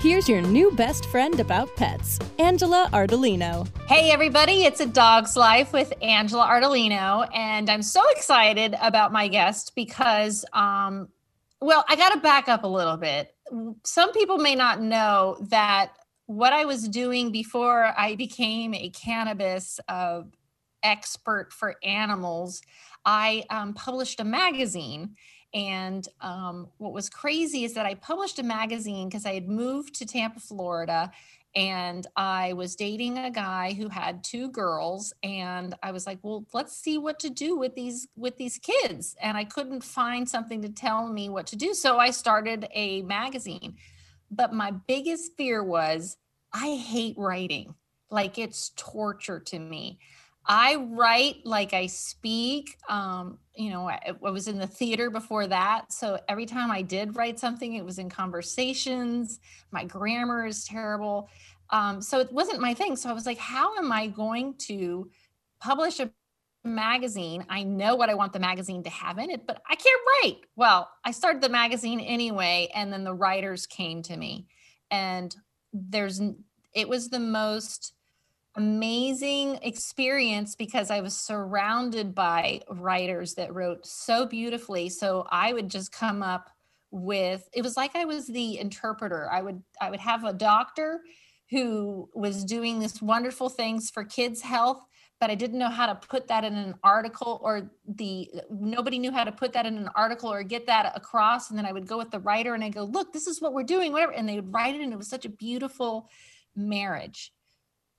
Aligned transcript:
Here's 0.00 0.28
your 0.28 0.40
new 0.40 0.70
best 0.70 1.06
friend 1.06 1.40
about 1.40 1.74
pets, 1.74 2.20
Angela 2.38 2.88
Ardolino. 2.92 3.66
Hey, 3.88 4.12
everybody, 4.12 4.62
it's 4.62 4.78
A 4.78 4.86
Dog's 4.86 5.34
Life 5.34 5.72
with 5.72 5.92
Angela 6.00 6.46
Ardolino. 6.46 7.28
And 7.34 7.68
I'm 7.68 7.82
so 7.82 8.08
excited 8.10 8.76
about 8.80 9.10
my 9.10 9.26
guest 9.26 9.72
because, 9.74 10.44
um, 10.52 11.08
well, 11.60 11.84
I 11.88 11.96
got 11.96 12.10
to 12.10 12.20
back 12.20 12.48
up 12.48 12.62
a 12.62 12.68
little 12.68 12.96
bit. 12.96 13.34
Some 13.82 14.12
people 14.12 14.38
may 14.38 14.54
not 14.54 14.80
know 14.80 15.36
that 15.48 15.94
what 16.26 16.52
I 16.52 16.64
was 16.64 16.88
doing 16.88 17.32
before 17.32 17.92
I 17.98 18.14
became 18.14 18.74
a 18.74 18.90
cannabis 18.90 19.80
uh, 19.88 20.22
expert 20.84 21.52
for 21.52 21.74
animals, 21.82 22.62
I 23.04 23.42
um, 23.50 23.74
published 23.74 24.20
a 24.20 24.24
magazine 24.24 25.16
and 25.54 26.06
um, 26.20 26.68
what 26.78 26.92
was 26.92 27.08
crazy 27.08 27.64
is 27.64 27.74
that 27.74 27.86
I 27.86 27.94
published 27.94 28.38
a 28.38 28.42
magazine 28.42 29.08
because 29.08 29.24
I 29.24 29.34
had 29.34 29.48
moved 29.48 29.94
to 29.96 30.06
Tampa, 30.06 30.40
Florida, 30.40 31.10
and 31.54 32.06
I 32.14 32.52
was 32.52 32.76
dating 32.76 33.16
a 33.18 33.30
guy 33.30 33.72
who 33.72 33.88
had 33.88 34.22
two 34.22 34.50
girls, 34.50 35.14
and 35.22 35.74
I 35.82 35.92
was 35.92 36.06
like, 36.06 36.18
"Well, 36.22 36.46
let's 36.52 36.76
see 36.76 36.98
what 36.98 37.18
to 37.20 37.30
do 37.30 37.56
with 37.56 37.74
these 37.74 38.06
with 38.16 38.36
these 38.36 38.58
kids." 38.58 39.16
And 39.20 39.36
I 39.36 39.44
couldn't 39.44 39.82
find 39.82 40.28
something 40.28 40.60
to 40.62 40.68
tell 40.68 41.08
me 41.08 41.28
what 41.30 41.46
to 41.48 41.56
do, 41.56 41.72
so 41.72 41.98
I 41.98 42.10
started 42.10 42.68
a 42.74 43.02
magazine. 43.02 43.76
But 44.30 44.52
my 44.52 44.70
biggest 44.70 45.36
fear 45.36 45.64
was 45.64 46.18
I 46.52 46.76
hate 46.76 47.16
writing; 47.16 47.74
like 48.10 48.38
it's 48.38 48.72
torture 48.76 49.40
to 49.40 49.58
me. 49.58 49.98
I 50.48 50.76
write 50.76 51.44
like 51.44 51.74
I 51.74 51.86
speak. 51.86 52.78
Um, 52.88 53.38
you 53.54 53.70
know, 53.70 53.86
I, 53.86 54.00
I, 54.24 54.30
was 54.30 54.48
in 54.48 54.58
the 54.58 54.66
theater 54.66 55.10
before 55.10 55.46
that. 55.46 55.92
So 55.92 56.18
every 56.26 56.46
time 56.46 56.70
I 56.70 56.80
did 56.80 57.16
write 57.16 57.38
something, 57.38 57.74
it 57.74 57.84
was 57.84 57.98
in 57.98 58.08
conversations. 58.08 59.40
My 59.70 59.84
grammar 59.84 60.46
is 60.46 60.64
terrible. 60.64 61.28
Um, 61.70 62.00
so 62.00 62.20
it 62.20 62.32
wasn't 62.32 62.60
my 62.60 62.72
thing. 62.72 62.96
So 62.96 63.10
I 63.10 63.12
was 63.12 63.26
like, 63.26 63.36
how 63.36 63.76
am 63.76 63.92
I 63.92 64.06
going 64.06 64.54
to 64.60 65.10
publish 65.60 66.00
a 66.00 66.10
magazine? 66.64 67.44
I 67.50 67.62
know 67.62 67.94
what 67.94 68.08
I 68.08 68.14
want 68.14 68.32
the 68.32 68.38
magazine 68.38 68.82
to 68.84 68.90
have 68.90 69.18
in 69.18 69.30
it, 69.30 69.46
but 69.46 69.60
I 69.68 69.74
can't 69.74 70.00
write. 70.24 70.38
Well, 70.56 70.88
I 71.04 71.10
started 71.10 71.42
the 71.42 71.50
magazine 71.50 72.00
anyway. 72.00 72.70
And 72.74 72.90
then 72.90 73.04
the 73.04 73.12
writers 73.12 73.66
came 73.66 74.02
to 74.04 74.16
me. 74.16 74.46
And 74.90 75.36
there's, 75.74 76.22
it 76.72 76.88
was 76.88 77.10
the 77.10 77.20
most, 77.20 77.92
amazing 78.58 79.60
experience 79.62 80.56
because 80.56 80.90
I 80.90 81.00
was 81.00 81.16
surrounded 81.16 82.12
by 82.12 82.60
writers 82.68 83.34
that 83.34 83.54
wrote 83.54 83.86
so 83.86 84.26
beautifully. 84.26 84.88
So 84.88 85.24
I 85.30 85.52
would 85.52 85.70
just 85.70 85.92
come 85.92 86.24
up 86.24 86.50
with 86.90 87.48
it 87.52 87.62
was 87.62 87.76
like 87.76 87.94
I 87.94 88.04
was 88.04 88.26
the 88.26 88.58
interpreter. 88.58 89.30
I 89.30 89.42
would 89.42 89.62
I 89.80 89.90
would 89.90 90.00
have 90.00 90.24
a 90.24 90.32
doctor 90.32 91.00
who 91.50 92.08
was 92.14 92.44
doing 92.44 92.80
this 92.80 93.00
wonderful 93.00 93.48
things 93.48 93.90
for 93.90 94.04
kids 94.04 94.42
health 94.42 94.84
but 95.20 95.30
I 95.30 95.34
didn't 95.34 95.58
know 95.58 95.70
how 95.70 95.86
to 95.86 95.96
put 95.96 96.28
that 96.28 96.44
in 96.44 96.54
an 96.54 96.74
article 96.84 97.40
or 97.42 97.70
the 97.86 98.30
nobody 98.50 98.98
knew 98.98 99.10
how 99.10 99.24
to 99.24 99.32
put 99.32 99.52
that 99.54 99.66
in 99.66 99.76
an 99.76 99.88
article 99.94 100.32
or 100.32 100.42
get 100.42 100.66
that 100.66 100.92
across 100.96 101.50
and 101.50 101.58
then 101.58 101.66
I 101.66 101.72
would 101.72 101.86
go 101.86 101.98
with 101.98 102.10
the 102.10 102.20
writer 102.20 102.54
and 102.54 102.62
I 102.62 102.68
go 102.68 102.84
look 102.84 103.12
this 103.12 103.26
is 103.26 103.40
what 103.40 103.52
we're 103.52 103.64
doing 103.64 103.92
whatever 103.92 104.12
and 104.12 104.28
they 104.28 104.36
would 104.36 104.52
write 104.52 104.74
it 104.74 104.80
and 104.80 104.92
it 104.92 104.98
was 104.98 105.08
such 105.08 105.24
a 105.24 105.30
beautiful 105.30 106.08
marriage 106.54 107.32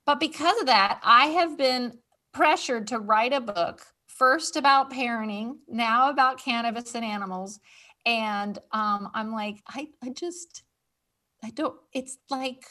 but 0.05 0.19
because 0.19 0.59
of 0.59 0.67
that, 0.67 0.99
I 1.03 1.27
have 1.27 1.57
been 1.57 1.97
pressured 2.33 2.87
to 2.87 2.99
write 2.99 3.33
a 3.33 3.41
book 3.41 3.81
first 4.07 4.55
about 4.55 4.91
parenting, 4.91 5.57
now 5.67 6.09
about 6.09 6.39
cannabis 6.39 6.95
and 6.95 7.05
animals. 7.05 7.59
And 8.05 8.57
um, 8.71 9.09
I'm 9.13 9.31
like, 9.31 9.57
I, 9.67 9.87
I 10.03 10.09
just, 10.09 10.63
I 11.43 11.51
don't, 11.51 11.75
it's 11.93 12.17
like 12.29 12.65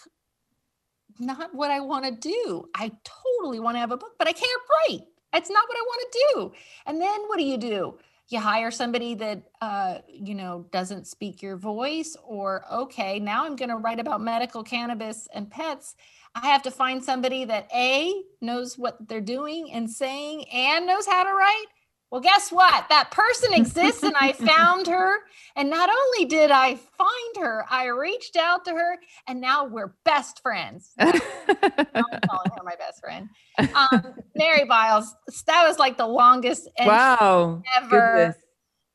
not 1.18 1.54
what 1.54 1.70
I 1.70 1.80
want 1.80 2.04
to 2.04 2.10
do. 2.10 2.68
I 2.74 2.92
totally 3.04 3.60
want 3.60 3.76
to 3.76 3.80
have 3.80 3.92
a 3.92 3.96
book, 3.96 4.12
but 4.18 4.28
I 4.28 4.32
can't 4.32 4.62
write. 4.70 5.06
It's 5.34 5.50
not 5.50 5.64
what 5.68 5.76
I 5.76 5.82
want 5.82 6.12
to 6.12 6.18
do. 6.34 6.52
And 6.86 7.00
then 7.00 7.20
what 7.26 7.38
do 7.38 7.44
you 7.44 7.58
do? 7.58 7.98
You 8.28 8.40
hire 8.40 8.70
somebody 8.70 9.14
that, 9.14 9.42
uh, 9.60 9.98
you 10.08 10.34
know, 10.34 10.66
doesn't 10.70 11.06
speak 11.06 11.40
your 11.40 11.56
voice, 11.56 12.14
or 12.22 12.64
okay, 12.70 13.18
now 13.18 13.46
I'm 13.46 13.56
going 13.56 13.70
to 13.70 13.76
write 13.76 14.00
about 14.00 14.20
medical 14.20 14.62
cannabis 14.62 15.28
and 15.32 15.50
pets 15.50 15.96
I 16.34 16.46
have 16.48 16.62
to 16.62 16.70
find 16.70 17.02
somebody 17.02 17.44
that 17.44 17.68
A 17.74 18.22
knows 18.40 18.78
what 18.78 18.96
they're 19.08 19.20
doing 19.20 19.72
and 19.72 19.90
saying 19.90 20.44
and 20.52 20.86
knows 20.86 21.06
how 21.06 21.24
to 21.24 21.32
write. 21.32 21.66
Well, 22.10 22.22
guess 22.22 22.50
what? 22.50 22.88
That 22.88 23.10
person 23.10 23.52
exists 23.52 24.02
and 24.02 24.14
I 24.18 24.32
found 24.56 24.86
her. 24.86 25.18
And 25.56 25.68
not 25.68 25.90
only 25.90 26.24
did 26.24 26.50
I 26.50 26.76
find 26.76 27.36
her, 27.38 27.66
I 27.68 27.86
reached 27.86 28.36
out 28.36 28.64
to 28.64 28.70
her 28.72 28.96
and 29.26 29.40
now 29.40 29.66
we're 29.66 29.94
best 30.04 30.40
friends. 30.40 30.92
I'm 30.98 31.12
calling 31.12 32.50
her 32.56 32.64
my 32.64 32.76
best 32.76 33.00
friend. 33.00 33.28
Um, 33.58 34.14
Mary 34.34 34.64
Biles, 34.64 35.14
that 35.46 35.66
was 35.68 35.78
like 35.78 35.98
the 35.98 36.06
longest 36.06 36.68
wow 36.80 37.62
ever. 37.76 37.88
Goodness. 37.90 38.36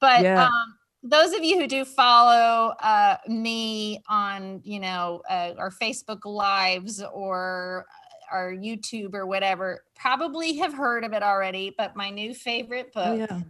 But 0.02 0.24
yeah. 0.24 0.46
um, 0.46 0.76
those 1.04 1.34
of 1.34 1.44
you 1.44 1.60
who 1.60 1.68
do 1.68 1.84
follow 1.84 2.74
uh, 2.80 3.18
me 3.28 4.02
on, 4.08 4.62
you 4.64 4.80
know, 4.80 5.22
uh, 5.30 5.52
our 5.58 5.70
Facebook 5.70 6.26
lives 6.26 7.04
or 7.14 7.86
uh, 7.90 8.36
our 8.36 8.54
YouTube 8.54 9.14
or 9.14 9.26
whatever, 9.26 9.84
probably 9.96 10.58
have 10.58 10.74
heard 10.74 11.04
of 11.04 11.12
it 11.12 11.22
already. 11.22 11.76
But 11.78 11.98
my 11.98 12.10
new 12.10 12.34
favorite 12.34 12.92
oh, 12.96 13.18
book, 13.18 13.30
yeah. 13.30 13.42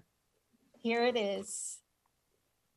here 0.81 1.05
it 1.05 1.15
is. 1.15 1.77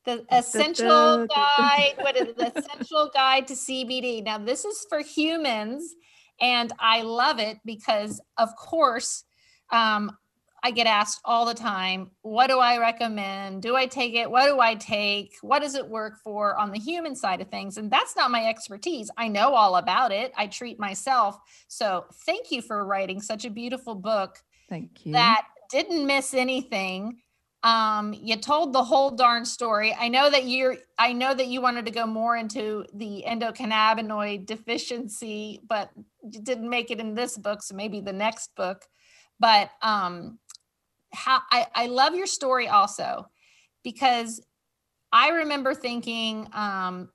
The 0.05 0.25
essential 0.31 1.27
guide. 1.35 1.95
What 1.99 2.17
is 2.17 2.29
it? 2.29 2.37
The 2.37 2.59
essential 2.59 3.11
guide 3.13 3.47
to 3.49 3.55
CBD. 3.55 4.23
Now, 4.23 4.39
this 4.39 4.65
is 4.67 4.87
for 4.89 5.01
humans, 5.01 5.95
and 6.39 6.71
I 6.79 7.01
love 7.01 7.41
it 7.41 7.59
because, 7.65 8.21
of 8.37 8.55
course, 8.57 9.25
um, 9.73 10.13
I 10.63 10.71
get 10.71 10.87
asked 10.87 11.21
all 11.25 11.45
the 11.45 11.55
time, 11.55 12.11
what 12.23 12.49
do 12.49 12.59
I 12.59 12.79
recommend? 12.79 13.63
Do 13.63 13.77
I 13.77 13.87
take 13.87 14.15
it? 14.15 14.31
What 14.31 14.47
do 14.47 14.59
I 14.61 14.75
take? 14.75 15.37
What 15.43 15.63
does 15.63 15.75
it 15.75 15.89
work 15.89 16.19
for 16.23 16.57
on 16.57 16.73
the 16.73 16.79
human 16.79 17.15
side 17.15 17.41
of 17.41 17.49
things? 17.49 17.77
And 17.77 17.91
that's 17.91 18.17
not 18.17 18.31
my 18.31 18.47
expertise. 18.47 19.11
I 19.17 19.29
know 19.29 19.55
all 19.55 19.77
about 19.77 20.13
it. 20.13 20.33
I 20.37 20.47
treat 20.47 20.79
myself. 20.79 21.39
So 21.69 22.07
thank 22.25 22.51
you 22.51 22.63
for 22.63 22.85
writing 22.85 23.21
such 23.21 23.45
a 23.45 23.51
beautiful 23.51 23.95
book. 23.95 24.39
Thank 24.69 25.07
you. 25.07 25.13
That 25.13 25.47
didn't 25.71 26.07
miss 26.07 26.35
anything. 26.35 27.19
Um, 27.63 28.15
you 28.15 28.37
told 28.37 28.73
the 28.73 28.85
whole 28.85 29.11
darn 29.11 29.45
story. 29.45 29.95
I 29.99 30.09
know 30.09 30.31
that 30.31 30.45
you're 30.45 30.77
I 30.99 31.13
know 31.13 31.35
that 31.35 31.49
you 31.49 31.61
wanted 31.61 31.87
to 31.87 31.91
go 31.91 32.07
more 32.07 32.37
into 32.37 32.85
the 32.95 33.25
endocannabinoid 33.27 34.47
deficiency, 34.47 35.61
but 35.69 35.91
you 36.23 36.41
didn't 36.43 36.71
make 36.71 36.91
it 36.93 37.01
in 37.01 37.15
this 37.15 37.37
book, 37.37 37.63
so 37.63 37.75
maybe 37.75 38.01
the 38.01 38.13
next 38.13 38.55
book. 38.55 38.85
But 39.41 39.71
um 39.83 40.39
how 41.13 41.41
I, 41.51 41.67
I 41.75 41.87
love 41.87 42.15
your 42.15 42.27
story 42.27 42.69
also 42.69 43.27
because 43.83 44.41
I 45.13 45.29
remember 45.29 45.75
thinking, 45.75 46.49
um, 46.53 47.11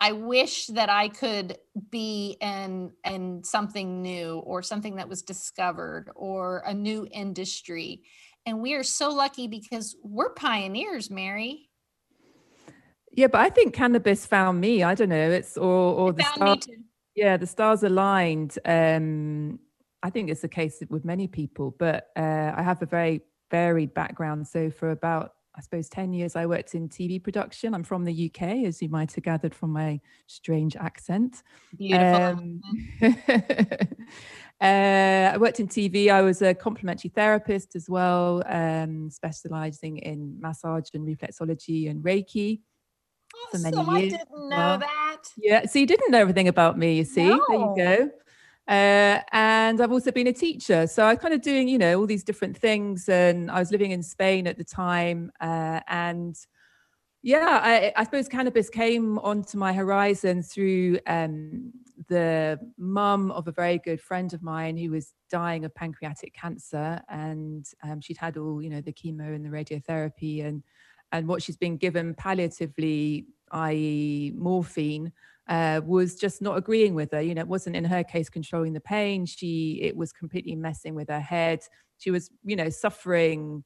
I 0.00 0.12
wish 0.12 0.66
that 0.66 0.90
I 0.90 1.08
could 1.08 1.58
be 1.90 2.36
in 2.40 2.92
in 3.04 3.44
something 3.44 4.02
new 4.02 4.38
or 4.38 4.62
something 4.62 4.96
that 4.96 5.08
was 5.08 5.22
discovered 5.22 6.10
or 6.16 6.62
a 6.66 6.74
new 6.74 7.06
industry. 7.10 8.02
And 8.44 8.60
we 8.60 8.74
are 8.74 8.82
so 8.82 9.10
lucky 9.10 9.46
because 9.46 9.94
we're 10.02 10.34
pioneers, 10.34 11.08
Mary. 11.08 11.70
Yeah, 13.12 13.28
but 13.28 13.42
I 13.42 13.50
think 13.50 13.74
cannabis 13.74 14.26
found 14.26 14.60
me. 14.60 14.82
I 14.82 14.94
don't 14.94 15.08
know. 15.08 15.30
It's 15.30 15.56
or 15.56 15.94
or 15.94 16.10
it 16.10 16.16
the 16.16 16.22
stars. 16.24 16.68
Yeah, 17.14 17.36
the 17.36 17.46
stars 17.46 17.82
aligned. 17.82 18.58
Um, 18.64 19.60
I 20.02 20.10
think 20.10 20.30
it's 20.30 20.40
the 20.40 20.48
case 20.48 20.82
with 20.90 21.04
many 21.04 21.26
people, 21.26 21.74
but 21.78 22.08
uh, 22.16 22.52
I 22.56 22.62
have 22.62 22.82
a 22.82 22.86
very 22.86 23.22
varied 23.50 23.94
background. 23.94 24.48
So 24.48 24.70
for 24.70 24.90
about 24.90 25.34
I 25.54 25.60
suppose 25.60 25.90
10 25.90 26.14
years 26.14 26.34
I 26.34 26.46
worked 26.46 26.74
in 26.74 26.88
TV 26.88 27.22
production. 27.22 27.74
I'm 27.74 27.82
from 27.82 28.04
the 28.04 28.30
UK, 28.30 28.64
as 28.64 28.80
you 28.80 28.88
might 28.88 29.12
have 29.12 29.22
gathered 29.22 29.54
from 29.54 29.70
my 29.70 30.00
strange 30.26 30.76
accent. 30.76 31.42
Beautiful. 31.76 32.22
Um, 32.22 32.60
uh, 33.02 34.64
I 34.64 35.36
worked 35.36 35.60
in 35.60 35.68
TV. 35.68 36.08
I 36.08 36.22
was 36.22 36.40
a 36.40 36.54
complementary 36.54 37.10
therapist 37.10 37.76
as 37.76 37.90
well, 37.90 38.42
um, 38.46 39.10
specializing 39.10 39.98
in 39.98 40.40
massage 40.40 40.88
and 40.94 41.06
reflexology 41.06 41.90
and 41.90 42.02
Reiki. 42.02 42.62
Awesome. 43.48 43.70
For 43.72 43.82
many 43.82 44.00
years. 44.00 44.14
I 44.14 44.16
didn't 44.16 44.48
know 44.48 44.56
well, 44.56 44.78
that. 44.78 45.22
Yeah. 45.36 45.66
So 45.66 45.78
you 45.78 45.86
didn't 45.86 46.10
know 46.10 46.18
everything 46.18 46.48
about 46.48 46.78
me, 46.78 46.96
you 46.96 47.04
see. 47.04 47.28
No. 47.28 47.44
There 47.48 47.58
you 47.58 47.74
go. 47.76 48.10
Uh, 48.68 49.18
and 49.32 49.80
I've 49.80 49.92
also 49.92 50.12
been 50.12 50.28
a 50.28 50.32
teacher. 50.32 50.86
So 50.86 51.04
I 51.04 51.10
was 51.12 51.18
kind 51.18 51.34
of 51.34 51.42
doing, 51.42 51.68
you 51.68 51.78
know, 51.78 51.98
all 51.98 52.06
these 52.06 52.24
different 52.24 52.56
things. 52.56 53.08
And 53.08 53.50
I 53.50 53.58
was 53.58 53.70
living 53.70 53.90
in 53.90 54.02
Spain 54.02 54.46
at 54.46 54.56
the 54.56 54.64
time. 54.64 55.32
Uh, 55.40 55.80
and 55.88 56.36
Yeah, 57.22 57.60
I, 57.62 57.92
I, 57.96 58.02
suppose 58.02 58.26
cannabis 58.26 58.68
came 58.68 59.18
onto 59.20 59.56
my 59.56 59.72
horizon 59.72 60.42
through 60.42 60.98
um, 61.06 61.72
the 62.08 62.58
mum 62.78 63.30
of 63.30 63.46
a 63.46 63.52
very 63.52 63.78
good 63.78 64.00
friend 64.00 64.32
of 64.32 64.42
mine 64.42 64.76
who 64.76 64.90
was 64.90 65.12
dying 65.30 65.64
of 65.64 65.72
pancreatic 65.72 66.34
cancer, 66.34 67.00
and 67.08 67.64
um, 67.84 68.00
she'd 68.00 68.16
had 68.16 68.36
all 68.36 68.60
you 68.60 68.70
know 68.70 68.80
the 68.80 68.92
chemo 68.92 69.34
and 69.34 69.44
the 69.44 69.50
radiotherapy, 69.50 70.44
and 70.44 70.64
and 71.12 71.28
what 71.28 71.42
she's 71.42 71.56
been 71.56 71.76
given 71.76 72.12
palliatively, 72.14 73.26
i.e., 73.52 74.32
morphine, 74.34 75.12
uh, 75.52 75.82
was 75.84 76.14
just 76.14 76.40
not 76.40 76.56
agreeing 76.56 76.94
with 76.94 77.12
her. 77.12 77.20
You 77.20 77.34
know, 77.34 77.42
it 77.42 77.48
wasn't 77.48 77.76
in 77.76 77.84
her 77.84 78.02
case 78.02 78.30
controlling 78.30 78.72
the 78.72 78.80
pain. 78.80 79.26
She 79.26 79.78
it 79.82 79.94
was 79.94 80.10
completely 80.10 80.56
messing 80.56 80.94
with 80.94 81.10
her 81.10 81.20
head. 81.20 81.60
She 81.98 82.10
was 82.10 82.30
you 82.42 82.56
know 82.56 82.70
suffering 82.70 83.62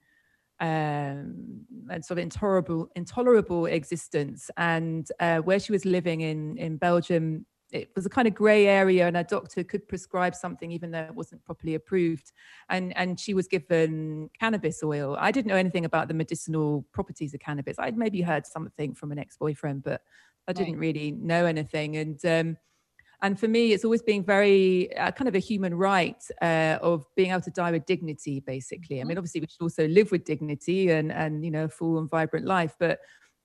um, 0.59 1.65
and 1.89 2.05
sort 2.05 2.19
of 2.19 2.25
intolerable, 2.25 2.89
intolerable 2.97 3.67
existence. 3.67 4.51
And 4.57 5.07
uh, 5.21 5.39
where 5.39 5.61
she 5.61 5.71
was 5.71 5.85
living 5.85 6.23
in 6.23 6.59
in 6.59 6.77
Belgium, 6.77 7.47
it 7.71 7.91
was 7.95 8.05
a 8.05 8.11
kind 8.11 8.27
of 8.27 8.35
grey 8.35 8.67
area, 8.67 9.07
and 9.07 9.17
a 9.17 9.23
doctor 9.23 9.63
could 9.63 9.87
prescribe 9.87 10.35
something 10.35 10.73
even 10.73 10.91
though 10.91 11.05
it 11.05 11.15
wasn't 11.15 11.45
properly 11.45 11.77
approved. 11.77 12.33
And 12.69 12.97
and 12.97 13.21
she 13.21 13.33
was 13.33 13.47
given 13.47 14.29
cannabis 14.41 14.83
oil. 14.83 15.17
I 15.21 15.31
didn't 15.31 15.47
know 15.47 15.55
anything 15.55 15.85
about 15.85 16.09
the 16.09 16.15
medicinal 16.15 16.85
properties 16.93 17.33
of 17.33 17.39
cannabis. 17.39 17.77
I'd 17.79 17.97
maybe 17.97 18.23
heard 18.23 18.45
something 18.45 18.93
from 18.93 19.13
an 19.13 19.21
ex 19.21 19.37
boyfriend, 19.37 19.85
but 19.85 20.03
I 20.49 20.53
didn't 20.53 20.75
right. 20.75 20.81
really 20.81 21.13
know 21.13 21.47
anything. 21.47 21.97
And 21.97 22.25
um, 22.25 22.57
and 23.23 23.39
for 23.39 23.49
me 23.49 23.73
it's 23.73 23.85
always 23.85 24.03
been 24.03 24.23
very 24.23 24.95
uh, 24.97 25.11
kind 25.11 25.29
of 25.29 25.35
a 25.35 25.39
human 25.39 25.75
right 25.75 26.23
uh, 26.43 26.79
of 26.83 27.05
being 27.17 27.31
able 27.31 27.41
to 27.41 27.51
die 27.51 27.71
with 27.71 27.87
dignity 27.87 28.41
basically 28.41 28.97
i 28.97 29.01
mm-hmm. 29.01 29.09
mean 29.09 29.19
obviously 29.19 29.41
we 29.41 29.47
should 29.47 29.63
also 29.63 29.89
live 29.89 30.11
with 30.11 30.25
dignity 30.25 30.91
and 30.91 31.13
and 31.13 31.45
you 31.45 31.51
know 31.51 31.65
a 31.65 31.69
full 31.69 31.99
and 31.99 32.11
vibrant 32.11 32.47
life 32.47 32.75
but 32.79 33.01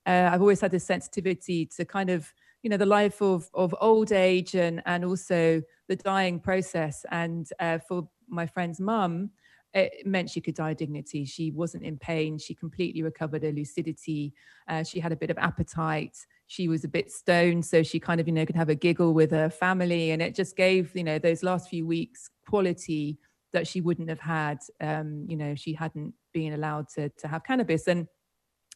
uh, 0.07 0.29
i've 0.31 0.41
always 0.41 0.61
had 0.61 0.71
this 0.71 0.83
sensitivity 0.83 1.65
to 1.65 1.85
kind 1.85 2.09
of 2.09 2.33
you 2.63 2.69
know 2.69 2.77
the 2.77 2.85
life 2.85 3.21
of 3.21 3.49
of 3.53 3.73
old 3.79 4.11
age 4.11 4.55
and 4.55 4.81
and 4.85 5.05
also 5.05 5.61
the 5.87 5.95
dying 5.95 6.39
process 6.39 7.05
and 7.11 7.49
uh, 7.59 7.77
for 7.87 8.07
my 8.27 8.45
friend's 8.45 8.79
mum 8.79 9.29
it 9.73 10.05
meant 10.05 10.29
she 10.29 10.41
could 10.41 10.55
die 10.55 10.73
dignity. 10.73 11.23
She 11.23 11.51
wasn't 11.51 11.83
in 11.83 11.97
pain. 11.97 12.37
She 12.37 12.53
completely 12.53 13.03
recovered 13.03 13.43
her 13.43 13.51
lucidity. 13.51 14.33
Uh, 14.67 14.83
she 14.83 14.99
had 14.99 15.13
a 15.13 15.15
bit 15.15 15.29
of 15.29 15.37
appetite 15.37 16.17
she 16.51 16.67
was 16.67 16.83
a 16.83 16.87
bit 16.89 17.09
stoned 17.09 17.65
so 17.65 17.81
she 17.81 17.97
kind 17.97 18.19
of 18.19 18.27
you 18.27 18.33
know 18.33 18.45
could 18.45 18.57
have 18.57 18.67
a 18.67 18.75
giggle 18.75 19.13
with 19.13 19.31
her 19.31 19.49
family 19.49 20.11
and 20.11 20.21
it 20.21 20.35
just 20.35 20.57
gave 20.57 20.93
you 20.93 21.03
know 21.03 21.17
those 21.17 21.43
last 21.43 21.69
few 21.69 21.87
weeks 21.87 22.29
quality 22.45 23.17
that 23.53 23.65
she 23.65 23.79
wouldn't 23.79 24.09
have 24.09 24.19
had 24.19 24.59
um 24.81 25.25
you 25.29 25.37
know 25.37 25.55
she 25.55 25.73
hadn't 25.73 26.13
been 26.33 26.53
allowed 26.53 26.89
to 26.89 27.07
to 27.11 27.25
have 27.25 27.45
cannabis 27.45 27.87
and 27.87 28.05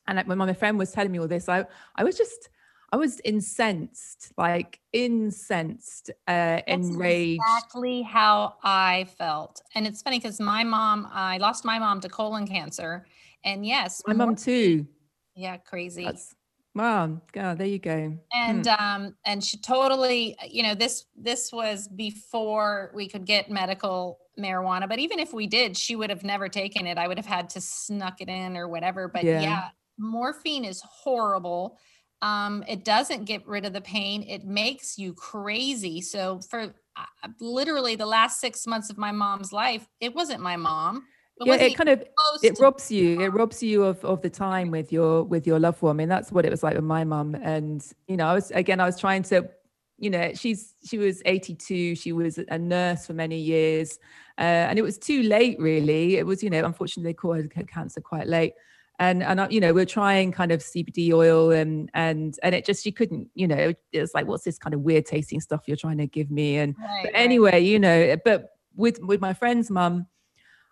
and 0.08 0.26
when 0.26 0.38
my 0.38 0.54
friend 0.54 0.78
was 0.78 0.92
telling 0.94 1.12
me 1.12 1.20
all 1.20 1.28
this 1.28 1.50
i 1.50 1.66
i 1.98 2.04
was 2.04 2.18
just 2.18 2.50
I 2.94 2.98
was 2.98 3.20
incensed, 3.26 4.32
like 4.38 4.80
incensed, 4.94 6.12
uh, 6.28 6.62
enraged. 6.68 7.42
Exactly 7.42 8.04
how 8.04 8.56
I 8.64 9.08
felt, 9.18 9.62
and 9.74 9.88
it's 9.88 10.02
funny 10.04 10.20
because 10.20 10.40
my 10.40 10.64
mom, 10.64 11.10
I 11.12 11.40
lost 11.40 11.66
my 11.66 11.80
mom 11.80 12.00
to 12.02 12.10
colon 12.10 12.48
cancer, 12.48 13.06
and 13.44 13.66
yes, 13.66 14.04
my 14.08 14.14
mom 14.14 14.36
too. 14.36 14.88
Yeah, 15.36 15.58
crazy. 15.58 16.06
That's, 16.06 16.36
Wow, 16.76 17.22
God, 17.32 17.58
there 17.58 17.68
you 17.68 17.80
go. 17.80 18.18
And 18.34 18.66
hmm. 18.68 18.84
um, 18.84 19.16
and 19.26 19.42
she 19.42 19.58
totally, 19.58 20.36
you 20.48 20.62
know, 20.62 20.76
this 20.76 21.06
this 21.16 21.52
was 21.52 21.88
before 21.88 22.92
we 22.94 23.08
could 23.08 23.26
get 23.26 23.50
medical 23.50 24.20
marijuana. 24.38 24.88
But 24.90 25.00
even 25.00 25.20
if 25.20 25.34
we 25.34 25.48
did, 25.48 25.78
she 25.78 25.96
would 25.96 26.10
have 26.10 26.26
never 26.26 26.50
taken 26.50 26.86
it. 26.86 26.98
I 26.98 27.08
would 27.08 27.18
have 27.18 27.26
had 27.26 27.50
to 27.52 27.62
snuck 27.62 28.20
it 28.20 28.28
in 28.28 28.58
or 28.58 28.68
whatever. 28.68 29.08
But 29.08 29.24
yeah, 29.24 29.42
yeah 29.42 29.68
morphine 29.98 30.66
is 30.66 30.82
horrible. 30.82 31.78
Um, 32.22 32.64
it 32.68 32.84
doesn't 32.84 33.26
get 33.26 33.48
rid 33.48 33.66
of 33.66 33.72
the 33.72 33.82
pain. 33.82 34.24
It 34.24 34.46
makes 34.46 34.98
you 34.98 35.14
crazy. 35.14 36.02
So 36.02 36.42
for 36.50 36.74
uh, 36.98 37.28
literally 37.40 37.96
the 37.96 38.06
last 38.06 38.42
six 38.42 38.68
months 38.68 38.90
of 38.90 38.98
my 38.98 39.14
mom's 39.14 39.54
life, 39.54 39.88
it 40.02 40.14
wasn't 40.14 40.42
my 40.42 40.58
mom 40.58 41.06
it 41.42 41.48
yeah 41.48 41.56
it 41.56 41.76
kind 41.76 41.90
of 41.90 42.04
it 42.44 42.58
robs 42.60 42.90
you 42.90 43.20
it 43.22 43.30
robs 43.30 43.62
you 43.62 43.84
of, 43.84 44.04
of 44.06 44.22
the 44.22 44.30
time 44.30 44.72
with 44.72 44.92
your 44.92 45.24
with 45.24 45.46
your 45.46 45.60
loved 45.60 45.82
one. 45.82 45.96
I 45.96 45.98
mean 45.98 46.10
that's 46.10 46.32
what 46.32 46.46
it 46.46 46.52
was 46.52 46.64
like 46.64 46.76
with 46.76 46.84
my 46.84 47.04
mum. 47.04 47.36
And 47.36 47.86
you 48.08 48.18
know 48.18 48.28
i 48.28 48.34
was 48.34 48.52
again 48.52 48.80
i 48.80 48.86
was 48.86 49.00
trying 49.00 49.24
to 49.24 49.50
you 49.98 50.10
know 50.10 50.32
she's 50.34 50.76
she 50.86 50.98
was 50.98 51.22
82 51.26 51.96
she 51.96 52.12
was 52.12 52.38
a 52.38 52.58
nurse 52.58 53.06
for 53.06 53.14
many 53.14 53.38
years. 53.38 54.00
Uh, 54.38 54.68
and 54.68 54.78
it 54.78 54.82
was 54.82 54.98
too 54.98 55.24
late 55.24 55.58
really. 55.60 56.18
It 56.18 56.26
was 56.26 56.44
you 56.44 56.50
know 56.50 56.64
unfortunately 56.64 57.10
they 57.10 57.14
caught 57.14 57.38
her 57.38 57.64
cancer 57.64 58.02
quite 58.02 58.28
late. 58.28 58.54
And 58.98 59.22
and 59.24 59.42
uh, 59.42 59.48
you 59.50 59.60
know 59.60 59.74
we're 59.74 59.86
trying 59.86 60.32
kind 60.32 60.54
of 60.54 60.62
CBD 60.62 61.12
oil 61.12 61.52
and 61.52 61.90
and 61.94 62.40
and 62.44 62.56
it 62.56 62.64
just 62.64 62.82
she 62.82 62.94
couldn't 62.94 63.30
you 63.36 63.48
know 63.48 63.74
it 63.92 64.00
was 64.00 64.14
like 64.14 64.26
what's 64.26 64.46
this 64.46 64.58
kind 64.58 64.74
of 64.74 64.82
weird 64.82 65.06
tasting 65.06 65.42
stuff 65.42 65.64
you're 65.68 65.76
trying 65.76 65.98
to 65.98 66.08
give 66.08 66.32
me? 66.32 66.58
And 66.58 66.76
right, 66.80 67.02
but 67.04 67.12
anyway 67.14 67.52
right. 67.52 67.64
you 67.64 67.78
know 67.78 68.16
but 68.24 68.52
with 68.76 69.02
with 69.02 69.20
my 69.20 69.34
friend's 69.34 69.70
mum 69.70 70.08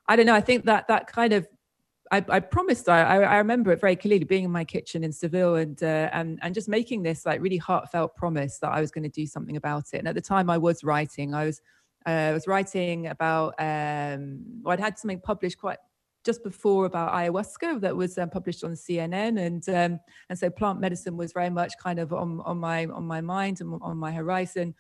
I 0.08 0.16
don't 0.16 0.26
know. 0.26 0.36
I 0.36 0.42
think 0.42 0.66
that 0.66 0.88
that 0.88 1.08
kind 1.08 1.34
of 1.34 1.48
I, 2.12 2.24
I 2.30 2.40
promised. 2.42 2.90
I, 2.90 3.24
I 3.24 3.38
remember 3.38 3.72
it 3.72 3.82
very 3.82 3.96
clearly, 3.96 4.24
being 4.24 4.44
in 4.44 4.52
my 4.52 4.64
kitchen 4.64 5.04
in 5.04 5.12
Seville 5.12 5.56
and 5.56 5.82
uh, 5.82 6.10
and 6.14 6.38
and 6.44 6.54
just 6.54 6.70
making 6.70 7.02
this 7.02 7.26
like 7.26 7.42
really 7.42 7.58
heartfelt 7.58 8.16
promise 8.16 8.60
that 8.60 8.72
I 8.72 8.82
was 8.82 8.92
going 8.92 9.04
to 9.04 9.10
do 9.10 9.26
something 9.26 9.58
about 9.58 9.86
it. 9.94 9.98
And 9.98 10.08
at 10.08 10.14
the 10.14 10.22
time, 10.22 10.50
I 10.50 10.60
was 10.60 10.84
writing. 10.84 11.34
I 11.34 11.46
was 11.46 11.62
uh, 12.06 12.10
I 12.10 12.34
was 12.34 12.48
writing 12.48 13.08
about. 13.08 13.56
Um, 13.58 14.44
well, 14.62 14.74
I'd 14.74 14.80
had 14.80 15.00
something 15.00 15.22
published 15.22 15.58
quite 15.58 15.80
just 16.24 16.44
before 16.44 16.86
about 16.86 17.14
ayahuasca 17.14 17.82
that 17.82 17.96
was 17.96 18.18
um, 18.20 18.30
published 18.30 18.64
on 18.64 18.74
CNN, 18.74 19.40
and 19.40 19.68
um, 19.70 20.00
and 20.30 20.38
so 20.38 20.52
plant 20.52 20.80
medicine 20.80 21.18
was 21.18 21.34
very 21.34 21.50
much 21.50 21.74
kind 21.82 21.98
of 21.98 22.14
on 22.14 22.42
on 22.42 22.60
my 22.60 22.86
on 22.86 23.08
my 23.08 23.22
mind 23.22 23.60
and 23.60 23.80
on 23.82 23.98
my 23.98 24.12
horizon. 24.12 24.76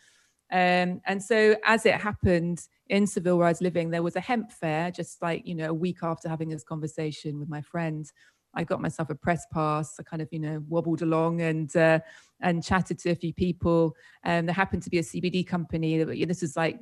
Um, 0.51 1.01
and 1.05 1.21
so, 1.21 1.55
as 1.65 1.87
it 1.87 1.95
happened 1.95 2.67
in 2.93 3.07
Seville, 3.07 3.39
where 3.39 3.47
I 3.47 3.51
was 3.51 3.59
living, 3.59 3.89
there 3.89 4.03
was 4.03 4.15
a 4.15 4.19
hemp 4.19 4.51
fair 4.51 4.91
just 4.91 5.19
like, 5.19 5.47
you 5.47 5.55
know, 5.55 5.69
a 5.69 5.73
week 5.73 6.03
after 6.03 6.29
having 6.29 6.49
this 6.49 6.63
conversation 6.63 7.39
with 7.39 7.49
my 7.49 7.59
friend. 7.59 8.05
I 8.53 8.63
got 8.63 8.81
myself 8.81 9.09
a 9.09 9.15
press 9.15 9.47
pass. 9.51 9.95
I 9.99 10.03
kind 10.03 10.21
of, 10.21 10.29
you 10.31 10.37
know, 10.37 10.63
wobbled 10.69 11.01
along 11.01 11.41
and 11.41 11.75
uh, 11.75 11.99
and 12.39 12.63
chatted 12.63 12.99
to 12.99 13.09
a 13.09 13.15
few 13.15 13.33
people. 13.33 13.95
And 14.23 14.41
um, 14.41 14.45
there 14.45 14.53
happened 14.53 14.83
to 14.83 14.91
be 14.91 14.99
a 14.99 15.01
CBD 15.01 15.45
company. 15.45 16.03
This 16.23 16.43
is 16.43 16.55
like 16.55 16.79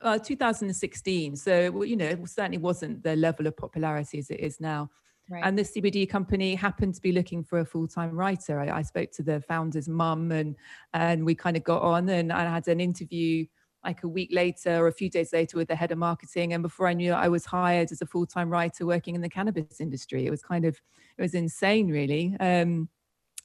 uh, 0.00 0.18
2016, 0.18 1.36
so 1.36 1.82
you 1.82 1.96
know, 1.96 2.06
it 2.06 2.28
certainly 2.28 2.58
wasn't 2.58 3.02
the 3.02 3.14
level 3.14 3.46
of 3.46 3.58
popularity 3.58 4.18
as 4.18 4.30
it 4.30 4.40
is 4.40 4.58
now. 4.58 4.88
Right. 5.28 5.42
And 5.44 5.58
this 5.58 5.76
CBD 5.76 6.08
company 6.08 6.54
happened 6.54 6.94
to 6.94 7.02
be 7.02 7.12
looking 7.12 7.42
for 7.42 7.58
a 7.58 7.64
full-time 7.64 8.14
writer. 8.14 8.60
I, 8.60 8.78
I 8.78 8.82
spoke 8.82 9.10
to 9.12 9.22
the 9.22 9.42
founder's 9.42 9.88
mum 9.88 10.32
and 10.32 10.56
and 10.94 11.26
we 11.26 11.34
kind 11.34 11.58
of 11.58 11.64
got 11.64 11.82
on 11.82 12.08
and 12.08 12.32
I 12.32 12.44
had 12.44 12.68
an 12.68 12.80
interview 12.80 13.44
like 13.86 14.02
a 14.02 14.08
week 14.08 14.30
later 14.32 14.76
or 14.76 14.88
a 14.88 14.92
few 14.92 15.08
days 15.08 15.32
later 15.32 15.56
with 15.56 15.68
the 15.68 15.76
head 15.76 15.92
of 15.92 15.98
marketing. 15.98 16.52
And 16.52 16.62
before 16.62 16.88
I 16.88 16.92
knew 16.92 17.12
it, 17.12 17.16
I 17.16 17.28
was 17.28 17.46
hired 17.46 17.92
as 17.92 18.02
a 18.02 18.06
full-time 18.06 18.50
writer 18.50 18.84
working 18.84 19.14
in 19.14 19.20
the 19.20 19.28
cannabis 19.28 19.80
industry. 19.80 20.26
It 20.26 20.30
was 20.30 20.42
kind 20.42 20.64
of 20.64 20.78
it 21.16 21.22
was 21.22 21.34
insane, 21.34 21.88
really. 21.88 22.36
Um, 22.40 22.88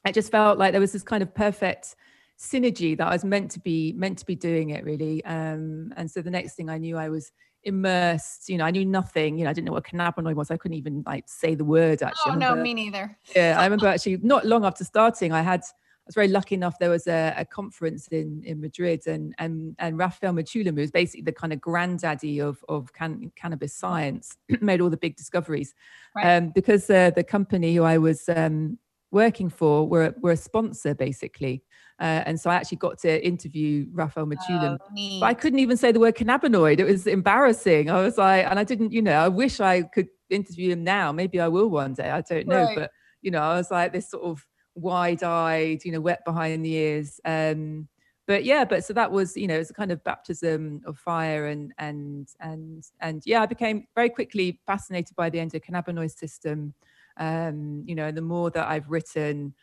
it 0.05 0.13
just 0.13 0.31
felt 0.31 0.57
like 0.57 0.71
there 0.71 0.81
was 0.81 0.91
this 0.91 1.03
kind 1.03 1.21
of 1.21 1.33
perfect 1.33 1.95
synergy 2.39 2.97
that 2.97 3.07
I 3.07 3.13
was 3.13 3.23
meant 3.23 3.51
to 3.51 3.59
be 3.59 3.93
meant 3.93 4.17
to 4.17 4.25
be 4.25 4.35
doing 4.35 4.71
it 4.71 4.83
really. 4.83 5.23
Um, 5.25 5.93
and 5.95 6.09
so 6.09 6.21
the 6.21 6.31
next 6.31 6.55
thing 6.55 6.69
I 6.69 6.79
knew, 6.79 6.97
I 6.97 7.09
was 7.09 7.31
immersed. 7.63 8.49
You 8.49 8.57
know, 8.57 8.65
I 8.65 8.71
knew 8.71 8.85
nothing. 8.85 9.37
You 9.37 9.43
know, 9.43 9.51
I 9.51 9.53
didn't 9.53 9.67
know 9.67 9.73
what 9.73 9.85
cannabinoid 9.85 10.33
was. 10.33 10.49
I 10.49 10.57
couldn't 10.57 10.77
even 10.77 11.03
like 11.05 11.25
say 11.27 11.53
the 11.53 11.65
word. 11.65 12.01
Actually, 12.01 12.33
oh 12.33 12.35
no, 12.35 12.55
me 12.55 12.73
neither. 12.73 13.15
Yeah, 13.35 13.57
I 13.59 13.63
remember 13.63 13.87
actually 13.87 14.17
not 14.17 14.45
long 14.45 14.65
after 14.65 14.83
starting, 14.83 15.31
I 15.31 15.41
had. 15.41 15.61
Was 16.11 16.15
very 16.15 16.27
lucky 16.27 16.55
enough. 16.55 16.77
There 16.77 16.89
was 16.89 17.07
a, 17.07 17.33
a 17.37 17.45
conference 17.45 18.09
in, 18.09 18.43
in 18.45 18.59
Madrid, 18.59 19.07
and 19.07 19.33
and 19.37 19.75
and 19.79 19.97
Raphael 19.97 20.33
Mechoulam, 20.33 20.77
who's 20.77 20.91
basically 20.91 21.23
the 21.23 21.31
kind 21.31 21.53
of 21.53 21.61
granddaddy 21.61 22.39
of 22.39 22.61
of 22.67 22.91
can, 22.91 23.31
cannabis 23.37 23.73
science, 23.73 24.37
made 24.61 24.81
all 24.81 24.89
the 24.89 24.97
big 24.97 25.15
discoveries. 25.15 25.73
Right. 26.13 26.35
Um, 26.35 26.49
because 26.49 26.89
uh, 26.89 27.11
the 27.11 27.23
company 27.23 27.73
who 27.73 27.83
I 27.83 27.97
was 27.97 28.27
um, 28.27 28.77
working 29.11 29.49
for 29.49 29.87
were 29.87 30.13
were 30.19 30.31
a 30.31 30.37
sponsor 30.37 30.93
basically. 30.93 31.63
Uh, 31.97 32.23
and 32.25 32.37
so 32.37 32.49
I 32.49 32.55
actually 32.55 32.79
got 32.79 32.97
to 32.99 33.25
interview 33.25 33.85
Raphael 33.93 34.25
Mechoulam. 34.25 34.79
Oh, 34.81 35.19
but 35.19 35.25
I 35.27 35.33
couldn't 35.33 35.59
even 35.59 35.77
say 35.77 35.93
the 35.93 35.99
word 35.99 36.15
cannabinoid. 36.15 36.79
It 36.79 36.85
was 36.85 37.07
embarrassing. 37.07 37.89
I 37.89 38.01
was 38.01 38.17
like, 38.17 38.47
and 38.47 38.59
I 38.59 38.63
didn't, 38.63 38.91
you 38.91 39.03
know, 39.03 39.13
I 39.13 39.27
wish 39.29 39.61
I 39.61 39.83
could 39.83 40.07
interview 40.29 40.71
him 40.71 40.83
now. 40.83 41.11
Maybe 41.11 41.39
I 41.39 41.47
will 41.47 41.69
one 41.69 41.93
day. 41.93 42.09
I 42.09 42.21
don't 42.21 42.47
know. 42.47 42.63
Right. 42.63 42.75
But, 42.75 42.91
you 43.21 43.29
know, 43.29 43.41
I 43.41 43.55
was 43.55 43.69
like 43.69 43.93
this 43.93 44.09
sort 44.09 44.23
of 44.23 44.43
wide 44.75 45.23
eyed, 45.23 45.83
you 45.85 45.91
know, 45.91 46.01
wet 46.01 46.23
behind 46.25 46.65
the 46.65 46.73
ears. 46.73 47.19
Um, 47.25 47.87
but 48.27 48.43
yeah, 48.45 48.63
but 48.63 48.85
so 48.85 48.93
that 48.93 49.11
was, 49.11 49.35
you 49.35 49.47
know, 49.47 49.59
it's 49.59 49.71
a 49.71 49.73
kind 49.73 49.91
of 49.91 50.03
baptism 50.03 50.81
of 50.85 50.97
fire 50.97 51.47
and, 51.47 51.73
and, 51.77 52.29
and, 52.39 52.83
and 53.01 53.23
yeah, 53.25 53.41
I 53.41 53.45
became 53.45 53.87
very 53.95 54.09
quickly 54.09 54.61
fascinated 54.65 55.15
by 55.15 55.29
the 55.29 55.39
endocannabinoid 55.39 56.17
system. 56.17 56.73
Um, 57.17 57.83
you 57.85 57.95
know, 57.95 58.05
and 58.05 58.15
the 58.15 58.21
more 58.21 58.49
that 58.51 58.67
I've 58.67 58.89
written, 58.89 59.53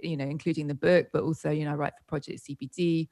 you 0.00 0.16
know, 0.16 0.24
including 0.24 0.66
the 0.66 0.74
book, 0.74 1.08
but 1.12 1.22
also, 1.22 1.50
you 1.50 1.64
know, 1.64 1.72
I 1.72 1.74
write 1.74 1.92
for 1.96 2.04
Project 2.04 2.40
CBD. 2.48 3.08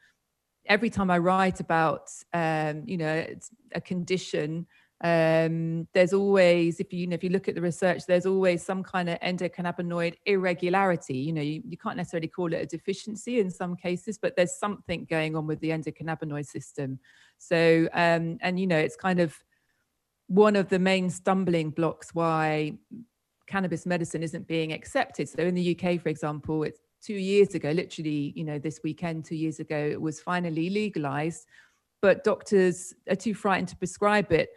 Every 0.66 0.90
time 0.90 1.11
I 1.11 1.18
write 1.18 1.61
about, 1.61 2.11
um, 2.32 2.82
you 2.87 2.96
know, 2.96 3.26
a 3.75 3.80
condition, 3.80 4.66
Um, 5.04 5.87
there's 5.92 6.14
always, 6.14 6.80
if 6.80 6.90
you, 6.90 7.00
you 7.00 7.06
know, 7.06 7.14
if 7.14 7.23
you 7.23 7.28
look 7.28 7.46
at 7.46 7.54
the 7.54 7.61
research, 7.61 8.06
there's 8.06 8.25
always 8.25 8.64
some 8.64 8.82
kind 8.82 9.11
of 9.11 9.20
endocannabinoid 9.20 10.14
irregularity. 10.25 11.18
You 11.18 11.34
know, 11.34 11.42
you, 11.42 11.62
you 11.68 11.76
can't 11.76 11.99
necessarily 11.99 12.28
call 12.28 12.54
it 12.54 12.62
a 12.62 12.66
deficiency 12.66 13.38
in 13.38 13.50
some 13.50 13.76
cases, 13.76 14.16
but 14.16 14.34
there's 14.34 14.58
something 14.58 15.04
going 15.04 15.37
on 15.37 15.46
with 15.46 15.61
the 15.61 15.68
endocannabinoid 15.68 16.46
system. 16.46 16.99
So, 17.37 17.87
um, 17.92 18.38
and 18.40 18.58
you 18.58 18.66
know, 18.66 18.78
it's 18.78 18.96
kind 18.96 19.20
of 19.20 19.38
one 20.28 20.56
of 20.56 20.70
the 20.70 20.78
main 20.78 21.11
stumbling 21.11 21.68
blocks 21.68 22.14
why 22.14 22.78
cannabis 23.46 23.84
medicine 23.84 24.23
isn't 24.23 24.46
being 24.46 24.73
accepted. 24.73 25.28
So 25.28 25.42
in 25.42 25.54
the 25.54 25.78
UK, 25.78 26.00
for 26.00 26.08
example, 26.08 26.62
it's 26.62 26.80
two 27.04 27.12
years 27.12 27.54
ago, 27.54 27.73
literally, 27.73 28.32
you 28.34 28.44
know, 28.44 28.58
this 28.58 28.80
weekend, 28.82 29.26
two 29.26 29.37
years 29.37 29.61
ago, 29.61 29.76
it 29.76 30.00
was 30.00 30.18
finally 30.18 30.70
legalized, 30.70 31.44
but 32.00 32.25
doctors 32.25 32.94
are 33.11 33.16
too 33.16 33.34
frightened 33.34 33.68
to 33.68 33.76
prescribe 33.76 34.32
it. 34.32 34.49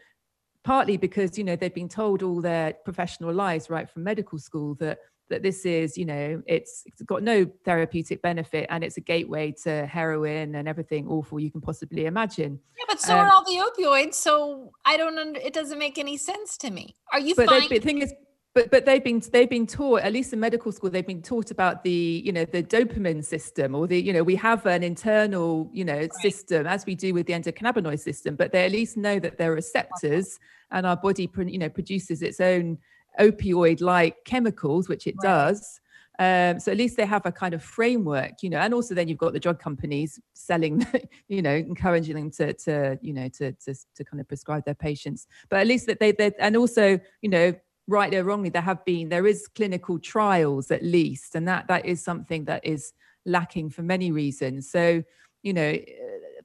Partly 0.67 0.97
because 0.97 1.37
you 1.37 1.45
know 1.45 1.55
they've 1.55 1.73
been 1.73 1.87
told 1.87 2.21
all 2.21 2.41
their 2.41 2.73
professional 2.83 3.33
lives 3.33 3.69
right 3.69 3.89
from 3.89 4.03
medical 4.03 4.37
school 4.37 4.75
that 4.75 4.99
that 5.29 5.41
this 5.41 5.65
is 5.65 5.97
you 5.97 6.03
know 6.03 6.43
it's, 6.45 6.83
it's 6.85 7.01
got 7.03 7.23
no 7.23 7.49
therapeutic 7.63 8.21
benefit 8.21 8.67
and 8.69 8.83
it's 8.83 8.97
a 8.97 9.01
gateway 9.01 9.53
to 9.63 9.85
heroin 9.85 10.55
and 10.55 10.67
everything 10.67 11.07
awful 11.07 11.39
you 11.39 11.49
can 11.49 11.61
possibly 11.61 12.05
imagine. 12.05 12.59
Yeah 12.77 12.83
but 12.89 12.99
so 12.99 13.13
um, 13.13 13.19
are 13.19 13.31
all 13.31 13.45
the 13.45 13.61
opioids 13.65 14.15
so 14.15 14.71
i 14.83 14.97
don't 14.97 15.17
under, 15.17 15.39
it 15.39 15.53
doesn't 15.53 15.79
make 15.79 15.97
any 15.97 16.17
sense 16.17 16.57
to 16.57 16.69
me. 16.69 16.97
Are 17.13 17.19
you 17.21 17.33
but 17.33 17.47
the 17.69 17.79
thing 17.79 18.01
is 18.01 18.13
but 18.57 18.71
but 18.71 18.85
they've 18.85 19.03
been 19.03 19.21
they've 19.31 19.49
been 19.49 19.67
taught 19.67 20.01
at 20.01 20.11
least 20.11 20.33
in 20.33 20.39
medical 20.39 20.71
school 20.71 20.89
they've 20.89 21.05
been 21.05 21.21
taught 21.21 21.51
about 21.51 21.83
the 21.83 22.23
you 22.25 22.31
know 22.31 22.43
the 22.43 22.63
dopamine 22.63 23.23
system 23.23 23.75
or 23.75 23.85
the 23.85 24.01
you 24.01 24.11
know 24.11 24.23
we 24.23 24.35
have 24.35 24.65
an 24.65 24.81
internal 24.81 25.69
you 25.71 25.85
know 25.85 25.97
right. 25.97 26.13
system 26.15 26.65
as 26.65 26.83
we 26.87 26.95
do 26.95 27.13
with 27.13 27.27
the 27.27 27.33
endocannabinoid 27.33 27.99
system 27.99 28.35
but 28.35 28.51
they 28.51 28.65
at 28.65 28.71
least 28.71 28.97
know 28.97 29.19
that 29.19 29.37
there 29.37 29.51
are 29.51 29.55
receptors 29.55 30.39
and 30.71 30.87
our 30.87 30.97
body 30.97 31.29
you 31.45 31.59
know 31.59 31.69
produces 31.69 32.23
its 32.23 32.39
own 32.39 32.79
opioid 33.19 33.79
like 33.79 34.15
chemicals 34.25 34.89
which 34.89 35.05
it 35.05 35.15
right. 35.21 35.29
does 35.29 35.79
um, 36.19 36.59
so 36.59 36.71
at 36.71 36.79
least 36.79 36.97
they 36.97 37.05
have 37.05 37.27
a 37.27 37.31
kind 37.31 37.53
of 37.53 37.61
framework, 37.61 38.41
you 38.41 38.49
know, 38.49 38.57
and 38.57 38.73
also 38.73 38.95
then 38.95 39.07
you've 39.07 39.19
got 39.19 39.33
the 39.33 39.39
drug 39.39 39.59
companies 39.59 40.19
selling, 40.33 40.83
you 41.27 41.43
know, 41.43 41.53
encouraging 41.53 42.15
them 42.15 42.31
to, 42.31 42.53
to 42.53 42.97
you 43.03 43.13
know, 43.13 43.29
to, 43.37 43.51
to, 43.51 43.75
to 43.95 44.03
kind 44.03 44.19
of 44.19 44.27
prescribe 44.27 44.65
their 44.65 44.73
patients. 44.73 45.27
But 45.47 45.59
at 45.59 45.67
least 45.67 45.85
that 45.85 45.99
they, 45.99 46.13
they, 46.13 46.31
and 46.39 46.57
also, 46.57 46.99
you 47.21 47.29
know, 47.29 47.53
rightly 47.87 48.17
or 48.17 48.23
wrongly, 48.23 48.49
there 48.49 48.61
have 48.61 48.83
been 48.85 49.09
there 49.09 49.27
is 49.27 49.47
clinical 49.47 49.99
trials 49.99 50.71
at 50.71 50.83
least, 50.83 51.35
and 51.35 51.47
that 51.47 51.67
that 51.67 51.85
is 51.85 52.03
something 52.03 52.45
that 52.45 52.65
is 52.65 52.93
lacking 53.25 53.69
for 53.69 53.83
many 53.83 54.11
reasons. 54.11 54.69
So 54.69 55.03
you 55.43 55.53
know, 55.53 55.77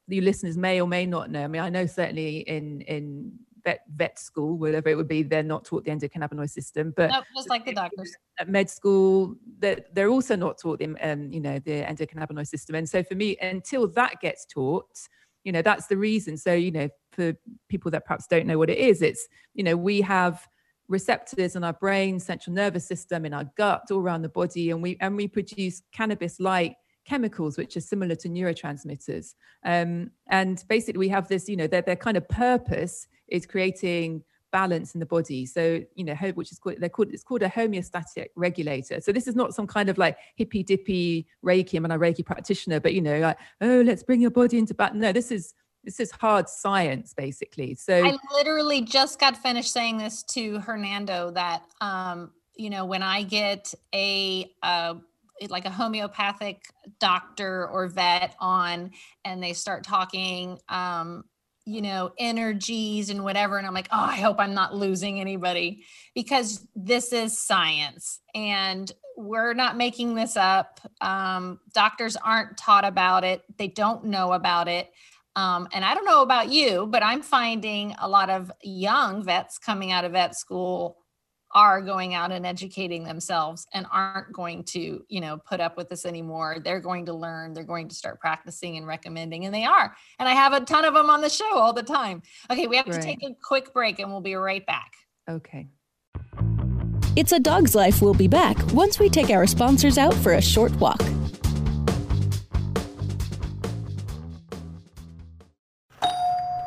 the 0.08 0.20
listeners 0.20 0.56
may 0.56 0.80
or 0.80 0.86
may 0.86 1.06
not 1.06 1.30
know. 1.30 1.42
I 1.42 1.48
mean, 1.48 1.62
I 1.62 1.70
know 1.70 1.86
certainly 1.86 2.38
in 2.40 2.82
in 2.82 3.32
vet 3.64 3.80
vet 3.94 4.18
school, 4.18 4.58
whatever 4.58 4.88
it 4.88 4.96
would 4.96 5.08
be, 5.08 5.22
they're 5.22 5.42
not 5.42 5.64
taught 5.64 5.84
the 5.84 5.90
endocannabinoid 5.90 6.50
system. 6.50 6.92
But 6.96 7.10
nope, 7.10 7.24
just 7.34 7.48
like 7.48 7.64
the 7.64 7.72
doctors 7.82 8.14
at 8.38 8.48
med 8.48 8.70
school, 8.70 9.36
that 9.58 9.94
they're 9.94 10.08
also 10.08 10.36
not 10.36 10.58
taught 10.58 10.78
the 10.78 10.94
um, 11.00 11.32
you 11.32 11.40
know 11.40 11.58
the 11.58 11.82
endocannabinoid 11.82 12.46
system. 12.46 12.76
And 12.76 12.88
so 12.88 13.02
for 13.02 13.14
me, 13.14 13.36
until 13.40 13.88
that 13.88 14.20
gets 14.20 14.44
taught, 14.46 15.08
you 15.44 15.52
know, 15.52 15.62
that's 15.62 15.86
the 15.86 15.96
reason. 15.96 16.36
So 16.36 16.52
you 16.52 16.70
know, 16.70 16.88
for 17.12 17.34
people 17.68 17.90
that 17.92 18.04
perhaps 18.04 18.26
don't 18.26 18.46
know 18.46 18.58
what 18.58 18.70
it 18.70 18.78
is, 18.78 19.02
it's 19.02 19.26
you 19.54 19.64
know 19.64 19.76
we 19.76 20.00
have 20.02 20.46
receptors 20.92 21.56
in 21.56 21.64
our 21.64 21.72
brain, 21.72 22.20
central 22.20 22.54
nervous 22.54 22.86
system, 22.86 23.24
in 23.24 23.34
our 23.34 23.50
gut, 23.56 23.90
all 23.90 23.98
around 23.98 24.22
the 24.22 24.28
body, 24.28 24.70
and 24.70 24.82
we 24.82 24.96
and 25.00 25.16
we 25.16 25.26
produce 25.26 25.82
cannabis-like 25.92 26.76
chemicals 27.04 27.58
which 27.58 27.76
are 27.76 27.80
similar 27.80 28.14
to 28.14 28.28
neurotransmitters. 28.28 29.34
Um, 29.64 30.10
and 30.28 30.62
basically, 30.68 31.00
we 31.00 31.08
have 31.08 31.26
this, 31.26 31.48
you 31.48 31.56
know, 31.56 31.66
their 31.66 31.82
their 31.82 31.96
kind 31.96 32.16
of 32.16 32.28
purpose 32.28 33.08
is 33.26 33.46
creating 33.46 34.22
balance 34.52 34.94
in 34.94 35.00
the 35.00 35.06
body. 35.06 35.46
So, 35.46 35.82
you 35.94 36.04
know, 36.04 36.14
which 36.34 36.52
is 36.52 36.58
called 36.58 36.76
they're 36.78 36.88
called 36.88 37.08
it's 37.10 37.24
called 37.24 37.42
a 37.42 37.48
homeostatic 37.48 38.26
regulator. 38.36 39.00
So 39.00 39.10
this 39.10 39.26
is 39.26 39.34
not 39.34 39.54
some 39.54 39.66
kind 39.66 39.88
of 39.88 39.98
like 39.98 40.16
hippy 40.36 40.62
dippy 40.62 41.26
Reiki. 41.44 41.76
I'm 41.76 41.86
a 41.86 41.98
Reiki 41.98 42.24
practitioner, 42.24 42.78
but 42.78 42.94
you 42.94 43.00
know, 43.00 43.18
like, 43.18 43.38
oh, 43.62 43.80
let's 43.80 44.02
bring 44.02 44.20
your 44.20 44.30
body 44.30 44.58
into 44.58 44.74
balance. 44.74 45.00
No, 45.00 45.10
this 45.10 45.32
is 45.32 45.54
this 45.84 46.00
is 46.00 46.10
hard 46.12 46.48
science 46.48 47.14
basically. 47.14 47.74
So 47.74 48.04
i 48.04 48.16
literally 48.32 48.82
just 48.82 49.18
got 49.18 49.36
finished 49.36 49.72
saying 49.72 49.98
this 49.98 50.22
to 50.22 50.58
hernando 50.60 51.30
that 51.32 51.62
um 51.80 52.30
you 52.56 52.70
know 52.70 52.84
when 52.84 53.02
i 53.02 53.22
get 53.22 53.74
a 53.94 54.50
uh 54.62 54.94
like 55.48 55.64
a 55.64 55.70
homeopathic 55.70 56.62
doctor 57.00 57.68
or 57.68 57.88
vet 57.88 58.36
on 58.38 58.92
and 59.24 59.42
they 59.42 59.52
start 59.52 59.82
talking 59.82 60.58
um 60.68 61.24
you 61.64 61.82
know 61.82 62.12
energies 62.18 63.10
and 63.10 63.24
whatever 63.24 63.58
and 63.58 63.66
i'm 63.66 63.74
like 63.74 63.88
oh 63.92 64.04
i 64.04 64.16
hope 64.16 64.38
i'm 64.38 64.54
not 64.54 64.74
losing 64.74 65.20
anybody 65.20 65.84
because 66.14 66.66
this 66.76 67.12
is 67.12 67.38
science 67.38 68.20
and 68.34 68.92
we're 69.16 69.52
not 69.52 69.76
making 69.76 70.14
this 70.14 70.36
up. 70.38 70.80
Um, 71.02 71.60
doctors 71.74 72.16
aren't 72.16 72.56
taught 72.56 72.86
about 72.86 73.24
it. 73.24 73.42
They 73.58 73.68
don't 73.68 74.06
know 74.06 74.32
about 74.32 74.68
it 74.68 74.90
um, 75.36 75.68
and 75.72 75.84
I 75.84 75.94
don't 75.94 76.04
know 76.04 76.22
about 76.22 76.50
you, 76.50 76.86
but 76.86 77.02
I'm 77.02 77.22
finding 77.22 77.94
a 77.98 78.08
lot 78.08 78.30
of 78.30 78.52
young 78.62 79.24
vets 79.24 79.58
coming 79.58 79.90
out 79.92 80.04
of 80.04 80.12
vet 80.12 80.36
school 80.36 80.98
are 81.54 81.82
going 81.82 82.14
out 82.14 82.32
and 82.32 82.46
educating 82.46 83.04
themselves 83.04 83.66
and 83.74 83.86
aren't 83.92 84.32
going 84.32 84.64
to, 84.64 85.04
you 85.08 85.20
know, 85.20 85.36
put 85.36 85.60
up 85.60 85.76
with 85.76 85.88
this 85.88 86.06
anymore. 86.06 86.56
They're 86.64 86.80
going 86.80 87.06
to 87.06 87.12
learn, 87.12 87.52
they're 87.52 87.64
going 87.64 87.88
to 87.88 87.94
start 87.94 88.20
practicing 88.20 88.76
and 88.76 88.86
recommending, 88.86 89.44
and 89.44 89.54
they 89.54 89.64
are. 89.64 89.94
And 90.18 90.28
I 90.28 90.32
have 90.32 90.54
a 90.54 90.60
ton 90.60 90.84
of 90.84 90.94
them 90.94 91.10
on 91.10 91.20
the 91.20 91.28
show 91.28 91.58
all 91.58 91.72
the 91.72 91.82
time. 91.82 92.22
Okay, 92.50 92.66
we 92.66 92.76
have 92.76 92.86
right. 92.86 92.94
to 92.94 93.02
take 93.02 93.22
a 93.22 93.34
quick 93.42 93.72
break 93.72 93.98
and 93.98 94.10
we'll 94.10 94.22
be 94.22 94.34
right 94.34 94.64
back. 94.64 94.92
Okay. 95.28 95.68
It's 97.14 97.32
a 97.32 97.38
dog's 97.38 97.74
life. 97.74 98.00
We'll 98.00 98.14
be 98.14 98.28
back 98.28 98.56
once 98.72 98.98
we 98.98 99.10
take 99.10 99.28
our 99.28 99.46
sponsors 99.46 99.98
out 99.98 100.14
for 100.14 100.32
a 100.32 100.42
short 100.42 100.72
walk. 100.76 101.02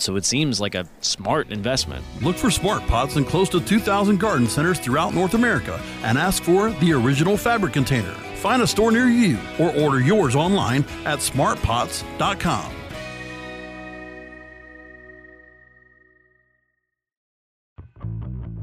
so 0.00 0.16
it 0.16 0.24
seems 0.24 0.60
like 0.60 0.74
a 0.74 0.86
smart 1.00 1.50
investment. 1.50 2.04
Look 2.22 2.36
for 2.36 2.50
smart 2.50 2.86
pots 2.86 3.16
in 3.16 3.24
close 3.24 3.48
to 3.50 3.60
2,000 3.60 4.18
garden 4.18 4.46
centers 4.46 4.78
throughout 4.78 5.14
North 5.14 5.34
America 5.34 5.80
and 6.02 6.18
ask 6.18 6.42
for 6.42 6.70
the 6.70 6.92
original 6.92 7.36
fabric 7.36 7.72
container. 7.72 8.14
Find 8.36 8.62
a 8.62 8.66
store 8.66 8.90
near 8.90 9.06
you 9.06 9.38
or 9.58 9.74
order 9.76 10.00
yours 10.00 10.34
online 10.34 10.84
at 11.04 11.18
smartpots.com. 11.18 12.72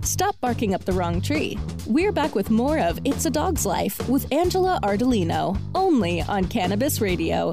Stop 0.02 0.40
barking 0.40 0.74
up 0.74 0.86
the 0.86 0.94
wrong 0.94 1.22
tree. 1.22 1.60
We're 1.86 2.14
back 2.14 2.34
with 2.34 2.50
more 2.50 2.80
of 2.80 2.98
It's 3.04 3.26
a 3.26 3.30
Dog's 3.30 3.66
Life 3.66 4.08
with 4.08 4.32
Angela 4.32 4.80
Ardolino, 4.82 5.60
only 5.76 6.22
on 6.22 6.46
Cannabis 6.46 7.02
Radio. 7.02 7.52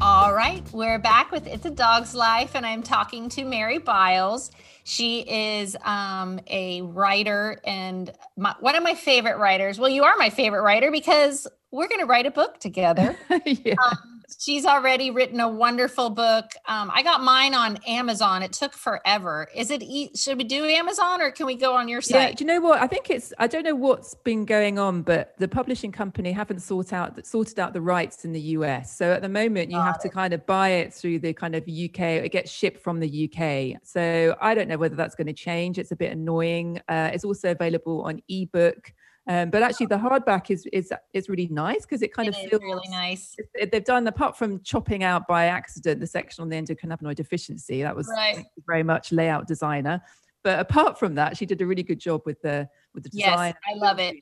All 0.00 0.32
right, 0.32 0.62
we're 0.72 1.00
back 1.00 1.32
with 1.32 1.48
It's 1.48 1.66
a 1.66 1.70
Dog's 1.70 2.14
Life, 2.14 2.54
and 2.54 2.64
I'm 2.64 2.84
talking 2.84 3.28
to 3.30 3.44
Mary 3.44 3.78
Biles. 3.78 4.52
She 4.84 5.20
is 5.22 5.76
um, 5.84 6.38
a 6.46 6.82
writer 6.82 7.60
and 7.64 8.12
my, 8.36 8.54
one 8.60 8.76
of 8.76 8.84
my 8.84 8.94
favorite 8.94 9.38
writers. 9.38 9.80
Well, 9.80 9.88
you 9.88 10.04
are 10.04 10.16
my 10.16 10.30
favorite 10.30 10.62
writer 10.62 10.92
because 10.92 11.48
we're 11.72 11.88
going 11.88 11.98
to 11.98 12.06
write 12.06 12.26
a 12.26 12.30
book 12.30 12.60
together. 12.60 13.16
yeah. 13.44 13.74
Um, 13.90 14.17
she's 14.38 14.66
already 14.66 15.10
written 15.10 15.40
a 15.40 15.48
wonderful 15.48 16.10
book. 16.10 16.44
Um, 16.66 16.90
I 16.94 17.02
got 17.02 17.22
mine 17.22 17.54
on 17.54 17.78
Amazon. 17.86 18.42
It 18.42 18.52
took 18.52 18.74
forever. 18.74 19.48
Is 19.54 19.70
it? 19.70 19.82
E- 19.82 20.10
should 20.14 20.38
we 20.38 20.44
do 20.44 20.64
Amazon 20.64 21.20
or 21.20 21.30
can 21.30 21.46
we 21.46 21.54
go 21.54 21.74
on 21.74 21.88
your 21.88 22.00
site? 22.00 22.30
Yeah. 22.30 22.34
Do 22.34 22.44
you 22.44 22.48
know 22.48 22.60
what? 22.60 22.80
I 22.80 22.86
think 22.86 23.10
it's. 23.10 23.32
I 23.38 23.46
don't 23.46 23.64
know 23.64 23.74
what's 23.74 24.14
been 24.14 24.44
going 24.44 24.78
on, 24.78 25.02
but 25.02 25.34
the 25.38 25.48
publishing 25.48 25.92
company 25.92 26.32
haven't 26.32 26.60
sorted 26.60 26.94
out 26.94 27.26
sorted 27.26 27.58
out 27.58 27.72
the 27.72 27.80
rights 27.80 28.24
in 28.24 28.32
the 28.32 28.40
US. 28.40 28.96
So 28.96 29.12
at 29.12 29.22
the 29.22 29.28
moment, 29.28 29.70
you 29.70 29.76
got 29.76 29.86
have 29.86 29.96
it. 29.96 30.02
to 30.02 30.08
kind 30.08 30.34
of 30.34 30.44
buy 30.46 30.70
it 30.70 30.92
through 30.92 31.20
the 31.20 31.32
kind 31.32 31.54
of 31.54 31.62
UK. 31.62 32.00
It 32.00 32.32
gets 32.32 32.50
shipped 32.50 32.82
from 32.82 33.00
the 33.00 33.30
UK. 33.30 33.80
So 33.82 34.36
I 34.40 34.54
don't 34.54 34.68
know 34.68 34.78
whether 34.78 34.96
that's 34.96 35.14
going 35.14 35.26
to 35.28 35.32
change. 35.32 35.78
It's 35.78 35.92
a 35.92 35.96
bit 35.96 36.12
annoying. 36.12 36.80
Uh, 36.88 37.10
it's 37.12 37.24
also 37.24 37.50
available 37.50 38.02
on 38.02 38.20
ebook. 38.28 38.92
Um, 39.28 39.50
but 39.50 39.62
actually, 39.62 39.86
the 39.86 39.98
hardback 39.98 40.50
is 40.50 40.66
is 40.72 40.90
is 41.12 41.28
really 41.28 41.48
nice 41.48 41.82
because 41.82 42.00
it 42.00 42.14
kind 42.14 42.28
it 42.28 42.34
of 42.34 42.50
feels 42.50 42.62
really 42.62 42.88
nice. 42.88 43.36
It, 43.54 43.70
they've 43.70 43.84
done 43.84 44.06
apart 44.06 44.38
from 44.38 44.62
chopping 44.62 45.04
out 45.04 45.28
by 45.28 45.44
accident 45.46 46.00
the 46.00 46.06
section 46.06 46.42
on 46.42 46.48
the 46.48 46.56
endocannabinoid 46.56 47.16
deficiency. 47.16 47.82
That 47.82 47.94
was 47.94 48.08
right. 48.08 48.46
very 48.66 48.82
much 48.82 49.12
layout 49.12 49.46
designer. 49.46 50.00
But 50.42 50.60
apart 50.60 50.98
from 50.98 51.14
that, 51.16 51.36
she 51.36 51.44
did 51.44 51.60
a 51.60 51.66
really 51.66 51.82
good 51.82 52.00
job 52.00 52.22
with 52.24 52.40
the 52.40 52.68
with 52.94 53.02
the 53.02 53.10
design. 53.10 53.54
Yes, 53.54 53.76
I 53.76 53.78
love 53.78 53.98
it. 53.98 54.16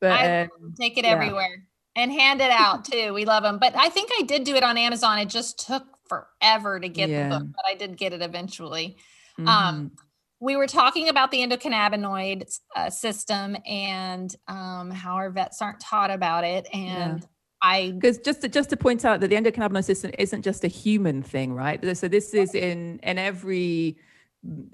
But 0.00 0.12
I 0.12 0.42
um, 0.42 0.74
take 0.80 0.96
it 0.98 1.04
yeah. 1.04 1.10
everywhere 1.10 1.64
and 1.96 2.12
hand 2.12 2.40
it 2.40 2.52
out 2.52 2.84
too. 2.84 3.12
We 3.12 3.24
love 3.24 3.42
them. 3.42 3.58
But 3.58 3.74
I 3.76 3.88
think 3.88 4.10
I 4.20 4.22
did 4.22 4.44
do 4.44 4.54
it 4.54 4.62
on 4.62 4.78
Amazon. 4.78 5.18
It 5.18 5.28
just 5.28 5.66
took 5.66 5.84
forever 6.06 6.78
to 6.78 6.88
get 6.88 7.10
Yeah. 7.10 7.28
the 7.28 7.38
book, 7.38 7.48
but 7.56 7.64
I 7.66 7.74
did 7.74 7.96
get 7.96 8.12
it 8.12 8.22
eventually. 8.22 8.96
mhm. 9.36 9.48
Um, 9.48 9.92
we 10.40 10.56
were 10.56 10.66
talking 10.66 11.08
about 11.08 11.30
the 11.30 11.38
endocannabinoid 11.38 12.58
uh, 12.76 12.90
system 12.90 13.56
and 13.66 14.34
um, 14.46 14.90
how 14.90 15.14
our 15.14 15.30
vets 15.30 15.60
aren't 15.60 15.80
taught 15.80 16.10
about 16.10 16.44
it. 16.44 16.68
And 16.72 17.26
I, 17.60 17.92
because 17.92 18.18
just 18.18 18.42
to, 18.42 18.48
just 18.48 18.70
to 18.70 18.76
point 18.76 19.04
out 19.04 19.20
that 19.20 19.28
the 19.28 19.36
endocannabinoid 19.36 19.84
system 19.84 20.12
isn't 20.18 20.42
just 20.42 20.62
a 20.62 20.68
human 20.68 21.22
thing, 21.22 21.52
right? 21.52 21.96
So 21.96 22.06
this 22.06 22.34
is 22.34 22.54
in 22.54 23.00
in 23.02 23.18
every 23.18 23.98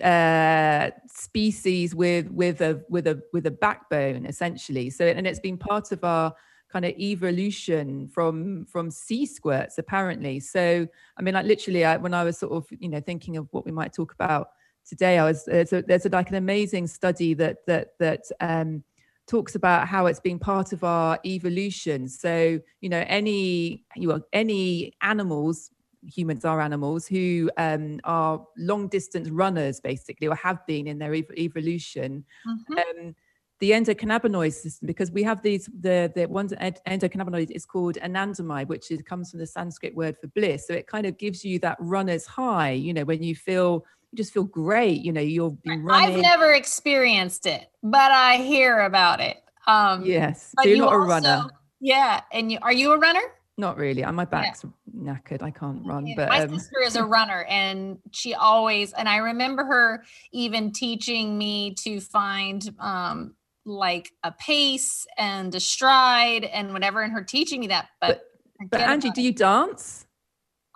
uh 0.02 0.90
species 1.06 1.94
with 1.94 2.30
with 2.30 2.60
a 2.60 2.82
with 2.90 3.06
a 3.06 3.22
with 3.32 3.46
a 3.46 3.50
backbone 3.50 4.26
essentially 4.26 4.90
so 4.90 5.06
and 5.06 5.26
it's 5.26 5.40
been 5.40 5.56
part 5.56 5.90
of 5.90 6.04
our 6.04 6.34
kind 6.70 6.84
of 6.84 6.92
evolution 6.98 8.06
from 8.08 8.66
from 8.66 8.90
sea 8.90 9.24
squirts 9.24 9.78
apparently 9.78 10.38
so 10.38 10.86
i 11.16 11.22
mean 11.22 11.32
like 11.32 11.46
literally 11.46 11.82
I, 11.82 11.96
when 11.96 12.12
i 12.12 12.24
was 12.24 12.36
sort 12.36 12.52
of 12.52 12.66
you 12.78 12.90
know 12.90 13.00
thinking 13.00 13.38
of 13.38 13.48
what 13.52 13.64
we 13.64 13.72
might 13.72 13.94
talk 13.94 14.12
about 14.12 14.48
today 14.88 15.18
i 15.18 15.24
was 15.24 15.44
there's 15.44 15.72
a, 15.72 15.82
there's 15.82 16.06
a, 16.06 16.08
like 16.08 16.28
an 16.30 16.36
amazing 16.36 16.86
study 16.86 17.34
that 17.34 17.58
that 17.66 17.88
that 17.98 18.22
um 18.40 18.82
talks 19.26 19.54
about 19.54 19.88
how 19.88 20.04
it's 20.06 20.20
been 20.20 20.38
part 20.38 20.72
of 20.72 20.84
our 20.84 21.18
evolution 21.24 22.08
so 22.08 22.58
you 22.80 22.88
know 22.88 23.04
any 23.06 23.84
you 23.96 24.08
know, 24.08 24.20
any 24.32 24.92
animals 25.00 25.70
humans 26.06 26.44
are 26.44 26.60
animals 26.60 27.06
who 27.06 27.50
um, 27.56 27.98
are 28.04 28.44
long 28.58 28.88
distance 28.88 29.30
runners 29.30 29.80
basically 29.80 30.28
or 30.28 30.34
have 30.34 30.58
been 30.66 30.86
in 30.86 30.98
their 30.98 31.14
ev- 31.14 31.24
evolution 31.38 32.24
Mhm. 32.46 32.78
um, 32.78 33.14
the 33.60 33.70
endocannabinoid 33.70 34.52
system 34.52 34.86
because 34.86 35.10
we 35.10 35.22
have 35.22 35.40
these 35.40 35.70
the 35.80 36.12
the 36.14 36.26
one 36.26 36.48
endocannabinoid 36.48 37.50
is 37.50 37.64
called 37.64 37.96
anandamide 38.02 38.66
which 38.66 38.90
is, 38.90 39.00
comes 39.02 39.30
from 39.30 39.40
the 39.40 39.46
sanskrit 39.46 39.94
word 39.94 40.16
for 40.20 40.26
bliss 40.28 40.66
so 40.66 40.74
it 40.74 40.86
kind 40.86 41.06
of 41.06 41.16
gives 41.16 41.44
you 41.44 41.58
that 41.58 41.76
runner's 41.80 42.26
high 42.26 42.72
you 42.72 42.92
know 42.92 43.04
when 43.04 43.22
you 43.22 43.34
feel 43.34 43.84
you 44.14 44.22
just 44.22 44.32
feel 44.32 44.44
great 44.44 45.02
you 45.02 45.12
know 45.12 45.20
you'll 45.20 45.58
be 45.64 45.76
running 45.76 46.14
I've 46.16 46.20
never 46.22 46.52
experienced 46.52 47.46
it, 47.46 47.66
but 47.82 48.12
I 48.12 48.36
hear 48.36 48.80
about 48.80 49.20
it. 49.20 49.38
Um, 49.66 50.04
yes 50.04 50.52
but 50.54 50.62
so 50.62 50.68
you're 50.68 50.76
you 50.76 50.82
not 50.82 50.92
a 50.92 50.96
also- 50.96 51.08
runner 51.08 51.50
Yeah. 51.80 52.20
And 52.32 52.52
you, 52.52 52.58
are 52.62 52.72
you 52.72 52.92
a 52.92 52.98
runner? 52.98 53.22
not 53.56 53.76
really 53.76 54.02
my 54.06 54.24
back's 54.24 54.64
knackered 54.98 55.40
i 55.40 55.48
can't 55.48 55.86
run 55.86 56.12
but 56.16 56.28
my 56.28 56.42
um, 56.42 56.58
sister 56.58 56.80
is 56.82 56.96
a 56.96 57.04
runner 57.16 57.44
and 57.48 57.98
she 58.10 58.34
always 58.34 58.92
and 58.94 59.08
i 59.08 59.18
remember 59.18 59.64
her 59.64 60.02
even 60.32 60.72
teaching 60.72 61.38
me 61.38 61.72
to 61.74 62.00
find 62.00 62.74
um 62.80 63.32
like 63.64 64.10
a 64.24 64.32
pace 64.32 65.06
and 65.18 65.54
a 65.54 65.60
stride 65.60 66.42
and 66.42 66.72
whatever 66.72 67.00
and 67.02 67.12
her 67.12 67.22
teaching 67.22 67.60
me 67.60 67.68
that 67.68 67.86
but 68.00 68.24
but 68.58 68.70
forget 68.70 68.88
angie 68.88 69.10
do 69.10 69.22
you 69.22 69.32
dance 69.32 70.04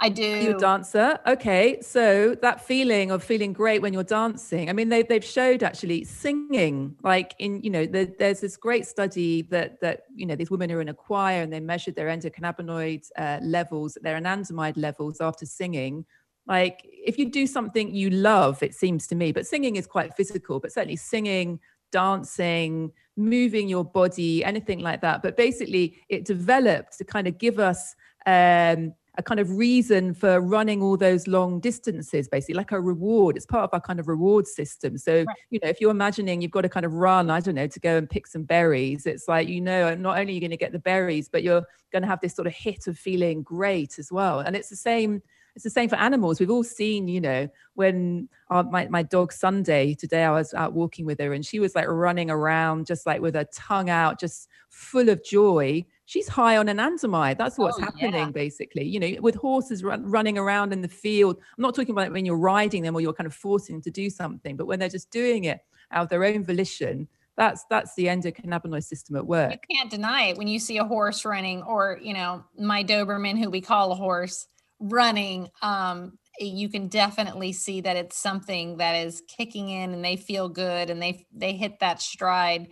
i 0.00 0.08
do 0.08 0.22
you 0.22 0.56
a 0.56 0.58
dancer? 0.58 1.18
Okay, 1.26 1.80
so 1.80 2.36
that 2.40 2.64
feeling 2.64 3.10
of 3.10 3.22
feeling 3.24 3.52
great 3.52 3.82
when 3.82 3.92
you're 3.92 4.04
dancing. 4.04 4.70
I 4.70 4.72
mean, 4.72 4.88
they, 4.88 5.02
they've 5.02 5.24
showed 5.24 5.62
actually 5.64 6.04
singing, 6.04 6.94
like 7.02 7.34
in 7.40 7.60
you 7.62 7.70
know, 7.70 7.84
there, 7.84 8.06
there's 8.18 8.40
this 8.40 8.56
great 8.56 8.86
study 8.86 9.42
that 9.42 9.80
that 9.80 10.02
you 10.14 10.24
know 10.24 10.36
these 10.36 10.50
women 10.50 10.70
are 10.70 10.80
in 10.80 10.88
a 10.88 10.94
choir 10.94 11.42
and 11.42 11.52
they 11.52 11.60
measured 11.60 11.96
their 11.96 12.08
endocannabinoid 12.08 13.08
uh, 13.18 13.38
levels, 13.42 13.98
their 14.00 14.20
anandamide 14.20 14.76
levels 14.76 15.20
after 15.20 15.44
singing. 15.44 16.04
Like 16.46 16.80
if 16.84 17.18
you 17.18 17.30
do 17.30 17.46
something 17.46 17.92
you 17.94 18.10
love, 18.10 18.62
it 18.62 18.74
seems 18.74 19.06
to 19.08 19.16
me, 19.16 19.32
but 19.32 19.46
singing 19.46 19.76
is 19.76 19.86
quite 19.86 20.14
physical, 20.14 20.60
but 20.60 20.72
certainly 20.72 20.96
singing, 20.96 21.58
dancing, 21.90 22.92
moving 23.16 23.68
your 23.68 23.84
body, 23.84 24.44
anything 24.44 24.78
like 24.78 25.00
that. 25.00 25.22
But 25.22 25.36
basically, 25.36 25.98
it 26.08 26.24
developed 26.24 26.98
to 26.98 27.04
kind 27.04 27.26
of 27.26 27.36
give 27.36 27.58
us. 27.58 27.96
Um, 28.26 28.94
a 29.18 29.22
kind 29.22 29.40
of 29.40 29.50
reason 29.50 30.14
for 30.14 30.40
running 30.40 30.80
all 30.80 30.96
those 30.96 31.26
long 31.26 31.58
distances, 31.58 32.28
basically, 32.28 32.54
like 32.54 32.70
a 32.70 32.80
reward. 32.80 33.36
It's 33.36 33.44
part 33.44 33.64
of 33.64 33.70
our 33.72 33.80
kind 33.80 33.98
of 33.98 34.06
reward 34.06 34.46
system. 34.46 34.96
So, 34.96 35.24
you 35.50 35.58
know, 35.60 35.68
if 35.68 35.80
you're 35.80 35.90
imagining 35.90 36.40
you've 36.40 36.52
got 36.52 36.62
to 36.62 36.68
kind 36.68 36.86
of 36.86 36.94
run, 36.94 37.28
I 37.28 37.40
don't 37.40 37.56
know, 37.56 37.66
to 37.66 37.80
go 37.80 37.96
and 37.96 38.08
pick 38.08 38.28
some 38.28 38.44
berries, 38.44 39.06
it's 39.06 39.26
like, 39.26 39.48
you 39.48 39.60
know, 39.60 39.94
not 39.96 40.18
only 40.18 40.32
are 40.32 40.34
you 40.34 40.40
going 40.40 40.52
to 40.52 40.56
get 40.56 40.70
the 40.70 40.78
berries, 40.78 41.28
but 41.28 41.42
you're 41.42 41.64
going 41.92 42.02
to 42.02 42.08
have 42.08 42.20
this 42.20 42.34
sort 42.34 42.46
of 42.46 42.54
hit 42.54 42.86
of 42.86 42.96
feeling 42.96 43.42
great 43.42 43.98
as 43.98 44.12
well. 44.12 44.38
And 44.38 44.54
it's 44.54 44.68
the 44.68 44.76
same. 44.76 45.20
It's 45.56 45.64
the 45.64 45.70
same 45.70 45.88
for 45.88 45.96
animals. 45.96 46.38
We've 46.38 46.52
all 46.52 46.62
seen, 46.62 47.08
you 47.08 47.20
know, 47.20 47.48
when 47.74 48.28
our, 48.48 48.62
my, 48.62 48.86
my 48.86 49.02
dog 49.02 49.32
Sunday, 49.32 49.94
today 49.94 50.22
I 50.22 50.30
was 50.30 50.54
out 50.54 50.72
walking 50.72 51.04
with 51.04 51.18
her 51.18 51.32
and 51.32 51.44
she 51.44 51.58
was 51.58 51.74
like 51.74 51.88
running 51.88 52.30
around 52.30 52.86
just 52.86 53.06
like 53.06 53.20
with 53.20 53.34
her 53.34 53.46
tongue 53.52 53.90
out, 53.90 54.20
just 54.20 54.48
full 54.68 55.08
of 55.08 55.24
joy. 55.24 55.84
She's 56.08 56.26
high 56.26 56.56
on 56.56 56.66
anandamide. 56.68 57.36
That's 57.36 57.58
what's 57.58 57.76
Oh, 57.76 57.80
yeah. 57.80 58.06
happening 58.06 58.32
basically. 58.32 58.84
You 58.84 58.98
know, 58.98 59.20
with 59.20 59.34
horses 59.34 59.84
run, 59.84 60.04
running 60.10 60.38
around 60.38 60.72
in 60.72 60.80
the 60.80 60.88
field. 60.88 61.36
I'm 61.56 61.62
not 61.62 61.74
talking 61.74 61.90
about 61.90 62.10
when 62.12 62.24
you're 62.24 62.38
riding 62.38 62.82
them 62.82 62.94
or 62.96 63.02
you're 63.02 63.12
kind 63.12 63.26
of 63.26 63.34
forcing 63.34 63.74
them 63.76 63.82
to 63.82 63.90
do 63.90 64.08
something, 64.08 64.56
but 64.56 64.66
when 64.66 64.78
they're 64.78 64.88
just 64.88 65.10
doing 65.10 65.44
it 65.44 65.60
out 65.92 66.04
of 66.04 66.08
their 66.08 66.24
own 66.24 66.44
volition, 66.44 67.06
that's 67.36 67.64
that's 67.68 67.94
the 67.94 68.06
endocannabinoid 68.06 68.84
system 68.84 69.16
at 69.16 69.26
work. 69.26 69.64
you 69.68 69.76
can't 69.76 69.90
deny 69.90 70.22
it 70.28 70.38
when 70.38 70.48
you 70.48 70.58
see 70.58 70.78
a 70.78 70.84
horse 70.84 71.26
running 71.26 71.62
or 71.62 71.98
you 72.02 72.14
know 72.14 72.42
my 72.58 72.82
doberman 72.82 73.38
who 73.38 73.50
we 73.50 73.60
call 73.60 73.92
a 73.92 73.94
horse 73.94 74.46
running 74.80 75.48
um 75.62 76.18
you 76.40 76.68
can 76.68 76.88
definitely 76.88 77.52
see 77.52 77.80
that 77.80 77.96
it's 77.96 78.16
something 78.16 78.76
that 78.78 78.94
is 78.94 79.22
kicking 79.28 79.68
in 79.68 79.92
and 79.92 80.04
they 80.04 80.16
feel 80.16 80.48
good 80.48 80.88
and 80.90 81.02
they 81.02 81.26
they 81.32 81.52
hit 81.52 81.78
that 81.80 82.00
stride 82.00 82.68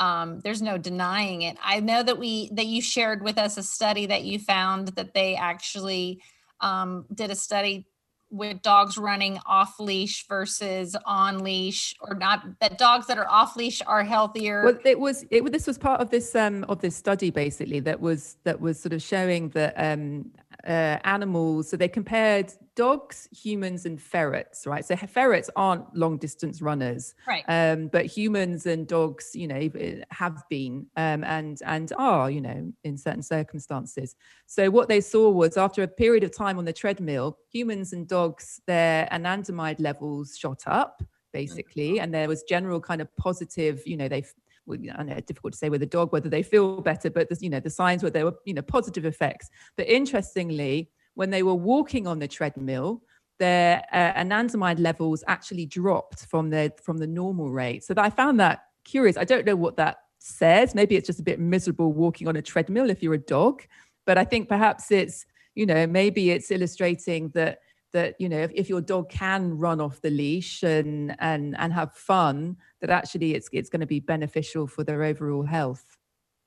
um, 0.00 0.40
there's 0.40 0.62
no 0.62 0.78
denying 0.78 1.42
it. 1.42 1.58
I 1.62 1.78
know 1.80 2.02
that 2.02 2.18
we 2.18 2.50
that 2.54 2.66
you 2.66 2.80
shared 2.80 3.22
with 3.22 3.38
us 3.38 3.56
a 3.58 3.62
study 3.62 4.06
that 4.06 4.24
you 4.24 4.38
found 4.38 4.88
that 4.88 5.14
they 5.14 5.36
actually 5.36 6.22
um, 6.60 7.04
did 7.14 7.30
a 7.30 7.36
study 7.36 7.86
with 8.30 8.62
dogs 8.62 8.96
running 8.96 9.38
off 9.44 9.78
leash 9.80 10.26
versus 10.28 10.96
on 11.04 11.40
leash 11.40 11.94
or 12.00 12.14
not 12.14 12.44
that 12.60 12.78
dogs 12.78 13.08
that 13.08 13.18
are 13.18 13.28
off 13.28 13.56
leash 13.56 13.82
are 13.86 14.04
healthier. 14.04 14.64
Well, 14.64 14.78
it 14.84 14.98
was 14.98 15.24
it 15.30 15.50
this 15.52 15.66
was 15.66 15.76
part 15.76 16.00
of 16.00 16.10
this 16.10 16.34
um 16.34 16.64
of 16.68 16.80
this 16.80 16.96
study 16.96 17.30
basically 17.30 17.80
that 17.80 18.00
was 18.00 18.36
that 18.44 18.60
was 18.60 18.80
sort 18.80 18.92
of 18.92 19.02
showing 19.02 19.50
that 19.50 19.74
um 19.76 20.30
uh, 20.66 20.98
animals. 21.04 21.70
So 21.70 21.76
they 21.76 21.88
compared 21.88 22.52
dogs 22.76 23.28
humans 23.32 23.84
and 23.86 24.00
ferrets 24.00 24.66
right? 24.66 24.84
So 24.84 24.96
ferrets 24.96 25.50
aren't 25.56 25.94
long 25.94 26.16
distance 26.18 26.62
runners 26.62 27.14
right. 27.26 27.44
um 27.48 27.88
but 27.88 28.06
humans 28.06 28.66
and 28.66 28.86
dogs 28.86 29.32
you 29.34 29.48
know 29.48 29.68
eh, 29.78 30.02
have 30.10 30.42
been 30.48 30.86
um 30.96 31.24
and 31.24 31.60
and 31.66 31.92
are 31.98 32.30
you 32.30 32.40
know 32.40 32.72
in 32.84 32.96
certain 32.96 33.22
circumstances. 33.22 34.14
So 34.46 34.70
what 34.70 34.88
they 34.88 35.00
saw 35.00 35.30
was 35.30 35.56
after 35.56 35.82
a 35.82 35.88
period 35.88 36.24
of 36.24 36.34
time 36.34 36.58
on 36.58 36.64
the 36.64 36.72
treadmill 36.72 37.38
humans 37.52 37.92
and 37.92 38.06
dogs 38.08 38.60
their 38.66 39.08
anandamide 39.12 39.80
levels 39.80 40.36
shot 40.38 40.62
up 40.66 41.02
basically 41.32 42.00
and 42.00 42.12
there 42.12 42.28
was 42.28 42.42
general 42.42 42.80
kind 42.80 43.00
of 43.00 43.14
positive 43.16 43.82
you 43.86 43.96
know 43.96 44.08
they 44.08 44.24
I 44.72 45.02
know 45.02 45.14
it's 45.14 45.26
difficult 45.26 45.52
to 45.54 45.58
say 45.58 45.68
with 45.68 45.82
a 45.82 45.86
dog 45.86 46.12
whether 46.12 46.28
they 46.28 46.42
feel 46.42 46.80
better, 46.80 47.10
but 47.10 47.28
the, 47.28 47.36
you 47.40 47.50
know 47.50 47.60
the 47.60 47.70
signs 47.70 48.02
were 48.02 48.10
there 48.10 48.24
were 48.24 48.36
you 48.44 48.54
know 48.54 48.62
positive 48.62 49.04
effects. 49.04 49.50
But 49.76 49.88
interestingly, 49.88 50.90
when 51.14 51.30
they 51.30 51.42
were 51.42 51.54
walking 51.54 52.06
on 52.06 52.18
the 52.18 52.28
treadmill, 52.28 53.02
their 53.38 53.82
uh, 53.92 54.12
anandamide 54.12 54.78
levels 54.78 55.24
actually 55.26 55.66
dropped 55.66 56.26
from 56.26 56.50
the 56.50 56.72
from 56.82 56.98
the 56.98 57.06
normal 57.06 57.50
rate. 57.50 57.84
So 57.84 57.94
I 57.96 58.10
found 58.10 58.38
that 58.40 58.64
curious. 58.84 59.16
I 59.16 59.24
don't 59.24 59.46
know 59.46 59.56
what 59.56 59.76
that 59.76 59.98
says. 60.18 60.74
Maybe 60.74 60.96
it's 60.96 61.06
just 61.06 61.20
a 61.20 61.24
bit 61.24 61.40
miserable 61.40 61.92
walking 61.92 62.28
on 62.28 62.36
a 62.36 62.42
treadmill 62.42 62.90
if 62.90 63.02
you're 63.02 63.14
a 63.14 63.18
dog, 63.18 63.62
but 64.06 64.18
I 64.18 64.24
think 64.24 64.48
perhaps 64.48 64.90
it's 64.90 65.26
you 65.54 65.66
know 65.66 65.86
maybe 65.86 66.30
it's 66.30 66.50
illustrating 66.50 67.30
that 67.30 67.58
that 67.92 68.14
you 68.18 68.28
know 68.28 68.38
if, 68.38 68.50
if 68.54 68.68
your 68.68 68.80
dog 68.80 69.08
can 69.08 69.56
run 69.58 69.80
off 69.80 70.00
the 70.00 70.10
leash 70.10 70.62
and 70.62 71.14
and 71.18 71.56
and 71.58 71.72
have 71.72 71.92
fun 71.94 72.56
that 72.80 72.90
actually 72.90 73.34
it's 73.34 73.48
it's 73.52 73.68
going 73.68 73.80
to 73.80 73.86
be 73.86 74.00
beneficial 74.00 74.66
for 74.66 74.84
their 74.84 75.02
overall 75.02 75.44
health 75.44 75.98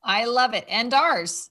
I 0.03 0.25
love 0.25 0.53
it. 0.53 0.65
And 0.69 0.93
ours. 0.93 1.49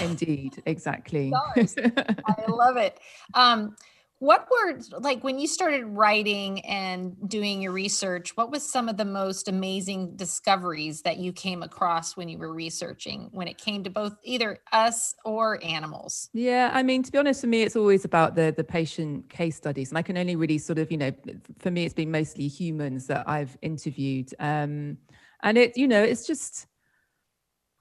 indeed 0.00 0.62
exactly. 0.66 1.32
I 1.34 2.44
love 2.48 2.76
it. 2.76 2.98
Um, 3.34 3.76
what 4.22 4.48
were 4.48 4.78
like 5.00 5.24
when 5.24 5.40
you 5.40 5.48
started 5.48 5.84
writing 5.84 6.64
and 6.64 7.16
doing 7.28 7.60
your 7.60 7.72
research, 7.72 8.36
what 8.36 8.52
was 8.52 8.62
some 8.62 8.88
of 8.88 8.96
the 8.96 9.04
most 9.04 9.48
amazing 9.48 10.14
discoveries 10.14 11.02
that 11.02 11.16
you 11.16 11.32
came 11.32 11.60
across 11.60 12.16
when 12.16 12.28
you 12.28 12.38
were 12.38 12.54
researching 12.54 13.30
when 13.32 13.48
it 13.48 13.58
came 13.58 13.82
to 13.82 13.90
both 13.90 14.16
either 14.22 14.58
us 14.70 15.12
or 15.24 15.58
animals? 15.64 16.30
Yeah, 16.32 16.70
I 16.72 16.84
mean, 16.84 17.02
to 17.02 17.10
be 17.10 17.18
honest, 17.18 17.40
for 17.40 17.48
me, 17.48 17.62
it's 17.62 17.74
always 17.74 18.04
about 18.04 18.36
the 18.36 18.54
the 18.56 18.62
patient 18.62 19.28
case 19.28 19.56
studies, 19.56 19.90
and 19.90 19.98
I 19.98 20.02
can 20.02 20.16
only 20.16 20.36
really 20.36 20.58
sort 20.58 20.78
of, 20.78 20.92
you 20.92 20.98
know, 20.98 21.10
for 21.58 21.72
me, 21.72 21.84
it's 21.84 21.92
been 21.92 22.12
mostly 22.12 22.46
humans 22.46 23.08
that 23.08 23.28
I've 23.28 23.58
interviewed, 23.60 24.32
um, 24.38 24.98
and 25.42 25.58
it, 25.58 25.76
you 25.76 25.88
know, 25.88 26.00
it's 26.00 26.28
just 26.28 26.68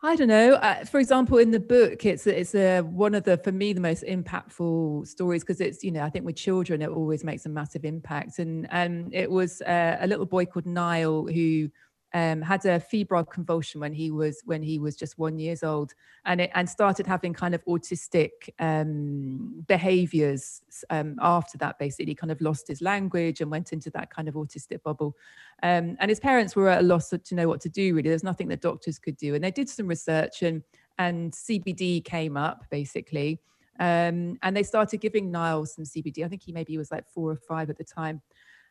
I 0.04 0.16
don't 0.16 0.30
know. 0.30 0.54
Uh, 0.56 0.84
for 0.86 1.00
example, 1.00 1.38
in 1.38 1.52
the 1.52 1.60
book, 1.60 2.06
it's 2.06 2.26
it's 2.26 2.56
a, 2.56 2.82
one 2.82 3.14
of 3.14 3.24
the 3.24 3.38
for 3.38 3.52
me 3.52 3.72
the 3.74 3.82
most 3.82 4.04
impactful 4.04 5.06
stories 5.08 5.44
because 5.44 5.62
it's 5.62 5.84
you 5.84 5.92
know 5.92 6.02
I 6.02 6.10
think 6.10 6.26
with 6.26 6.36
children 6.38 6.82
it 6.82 6.90
always 6.90 7.24
makes 7.24 7.46
a 7.46 7.50
massive 7.50 7.86
impact, 7.86 8.40
and 8.40 8.68
and 8.72 9.14
it 9.14 9.30
was 9.30 9.62
uh, 9.62 9.98
a 10.00 10.08
little 10.08 10.26
boy 10.26 10.46
called 10.46 10.66
Niall 10.66 11.28
who 11.28 11.70
um, 12.14 12.42
had 12.42 12.66
a 12.66 12.80
febrile 12.80 13.24
convulsion 13.24 13.80
when 13.80 13.94
he 13.94 14.12
was 14.12 14.42
when 14.46 14.62
he 14.62 14.80
was 14.80 14.96
just 14.96 15.18
one 15.18 15.40
years 15.40 15.64
old, 15.64 15.94
and 16.26 16.42
it 16.42 16.52
and 16.54 16.70
started 16.70 17.08
having 17.08 17.34
kind 17.34 17.56
of 17.56 17.64
autistic 17.66 18.30
um, 18.60 19.64
behaviors 19.68 20.62
um, 20.90 21.16
after 21.22 21.58
that. 21.60 21.80
Basically, 21.80 22.14
kind 22.14 22.32
of 22.32 22.42
lost 22.42 22.68
his 22.68 22.82
language 22.82 23.40
and 23.40 23.50
went 23.50 23.72
into 23.72 23.90
that 23.92 24.10
kind 24.10 24.28
of 24.28 24.36
autistic 24.36 24.84
bubble. 24.84 25.16
Um, 25.64 25.96
and 26.00 26.10
his 26.10 26.20
parents 26.20 26.56
were 26.56 26.70
at 26.70 26.82
a 26.82 26.86
loss 26.86 27.10
to 27.10 27.36
know 27.36 27.48
what 27.48 27.62
to 27.62 27.70
do. 27.70 27.96
Really, 27.96 28.10
there's 28.10 28.24
nothing 28.24 28.50
that 28.50 28.62
doctors 28.62 29.00
could 29.00 29.16
do, 29.18 29.36
and 29.36 29.44
they 29.44 29.52
did 29.52 29.70
some 29.70 29.88
research 29.88 30.42
and 30.42 30.64
and 30.98 31.32
CBD 31.32 32.04
came 32.04 32.36
up 32.36 32.66
basically. 32.70 33.40
Um, 33.80 34.38
and 34.44 34.56
they 34.56 34.64
started 34.64 35.02
giving 35.02 35.32
Niall 35.32 35.66
some 35.66 35.86
CBD. 35.86 36.24
I 36.24 36.28
think 36.28 36.44
he 36.44 36.52
maybe 36.52 36.78
was 36.78 36.92
like 36.92 37.08
four 37.08 37.32
or 37.32 37.36
five 37.36 37.70
at 37.70 37.78
the 37.78 37.84
time 37.84 38.22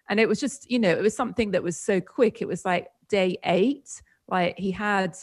and 0.09 0.21
it 0.21 0.29
was 0.29 0.39
just 0.39 0.71
you 0.71 0.79
know 0.79 0.91
it 0.91 1.01
was 1.01 1.17
something 1.17 1.53
that 1.53 1.63
was 1.63 1.77
so 1.77 2.01
quick 2.01 2.43
it 2.43 2.49
was 2.49 2.65
like 2.65 2.89
day 3.11 3.37
eight 3.45 4.03
like 4.29 4.59
he 4.59 4.71
had 4.71 5.17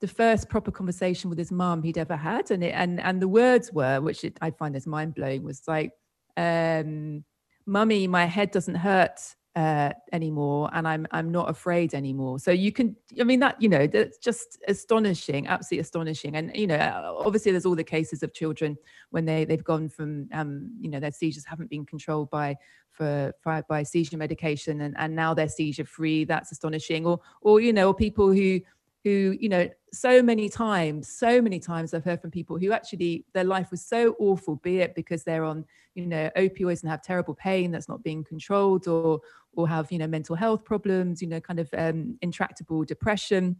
the 0.00 0.08
first 0.08 0.48
proper 0.48 0.70
conversation 0.70 1.30
with 1.30 1.38
his 1.38 1.52
mom 1.52 1.82
he'd 1.82 1.98
ever 1.98 2.16
had 2.16 2.50
and 2.50 2.62
it 2.64 2.72
and 2.74 3.00
and 3.00 3.20
the 3.20 3.28
words 3.28 3.72
were 3.72 4.00
which 4.00 4.24
it, 4.24 4.36
i 4.40 4.50
find 4.50 4.74
is 4.76 4.86
mind-blowing 4.86 5.42
was 5.42 5.62
like 5.66 5.92
um 6.36 7.24
mummy 7.66 8.06
my 8.06 8.24
head 8.24 8.50
doesn't 8.50 8.74
hurt 8.74 9.20
uh, 9.56 9.90
anymore 10.12 10.68
and 10.74 10.86
I'm 10.86 11.06
I'm 11.12 11.32
not 11.32 11.48
afraid 11.48 11.94
anymore. 11.94 12.38
So 12.38 12.50
you 12.50 12.70
can 12.70 12.94
I 13.18 13.24
mean 13.24 13.40
that 13.40 13.60
you 13.60 13.70
know 13.70 13.86
that's 13.86 14.18
just 14.18 14.58
astonishing, 14.68 15.46
absolutely 15.46 15.80
astonishing. 15.80 16.36
And 16.36 16.54
you 16.54 16.66
know 16.66 17.16
obviously 17.24 17.52
there's 17.52 17.64
all 17.64 17.74
the 17.74 17.82
cases 17.82 18.22
of 18.22 18.34
children 18.34 18.76
when 19.10 19.24
they 19.24 19.46
they've 19.46 19.64
gone 19.64 19.88
from 19.88 20.28
um, 20.32 20.70
you 20.78 20.90
know 20.90 21.00
their 21.00 21.10
seizures 21.10 21.46
haven't 21.46 21.70
been 21.70 21.86
controlled 21.86 22.28
by 22.28 22.56
for, 22.90 23.32
by 23.42 23.82
seizure 23.82 24.18
medication 24.18 24.82
and 24.82 24.94
and 24.98 25.16
now 25.16 25.32
they're 25.32 25.48
seizure 25.48 25.86
free. 25.86 26.24
That's 26.24 26.52
astonishing. 26.52 27.06
Or 27.06 27.20
or 27.40 27.60
you 27.60 27.72
know 27.72 27.88
or 27.88 27.94
people 27.94 28.30
who 28.30 28.60
who 29.04 29.36
you 29.40 29.48
know 29.48 29.68
so 29.96 30.22
many 30.22 30.48
times 30.48 31.08
so 31.08 31.40
many 31.40 31.58
times 31.58 31.94
i've 31.94 32.04
heard 32.04 32.20
from 32.20 32.30
people 32.30 32.58
who 32.58 32.72
actually 32.72 33.24
their 33.34 33.44
life 33.44 33.70
was 33.70 33.84
so 33.84 34.14
awful 34.18 34.56
be 34.56 34.78
it 34.78 34.94
because 34.94 35.24
they're 35.24 35.44
on 35.44 35.64
you 35.94 36.06
know 36.06 36.30
opioids 36.36 36.82
and 36.82 36.90
have 36.90 37.02
terrible 37.02 37.34
pain 37.34 37.70
that's 37.70 37.88
not 37.88 38.02
being 38.02 38.22
controlled 38.22 38.86
or 38.86 39.20
or 39.54 39.66
have 39.66 39.90
you 39.90 39.98
know 39.98 40.06
mental 40.06 40.36
health 40.36 40.64
problems 40.64 41.20
you 41.20 41.28
know 41.28 41.40
kind 41.40 41.58
of 41.58 41.68
um, 41.76 42.16
intractable 42.22 42.84
depression. 42.84 43.56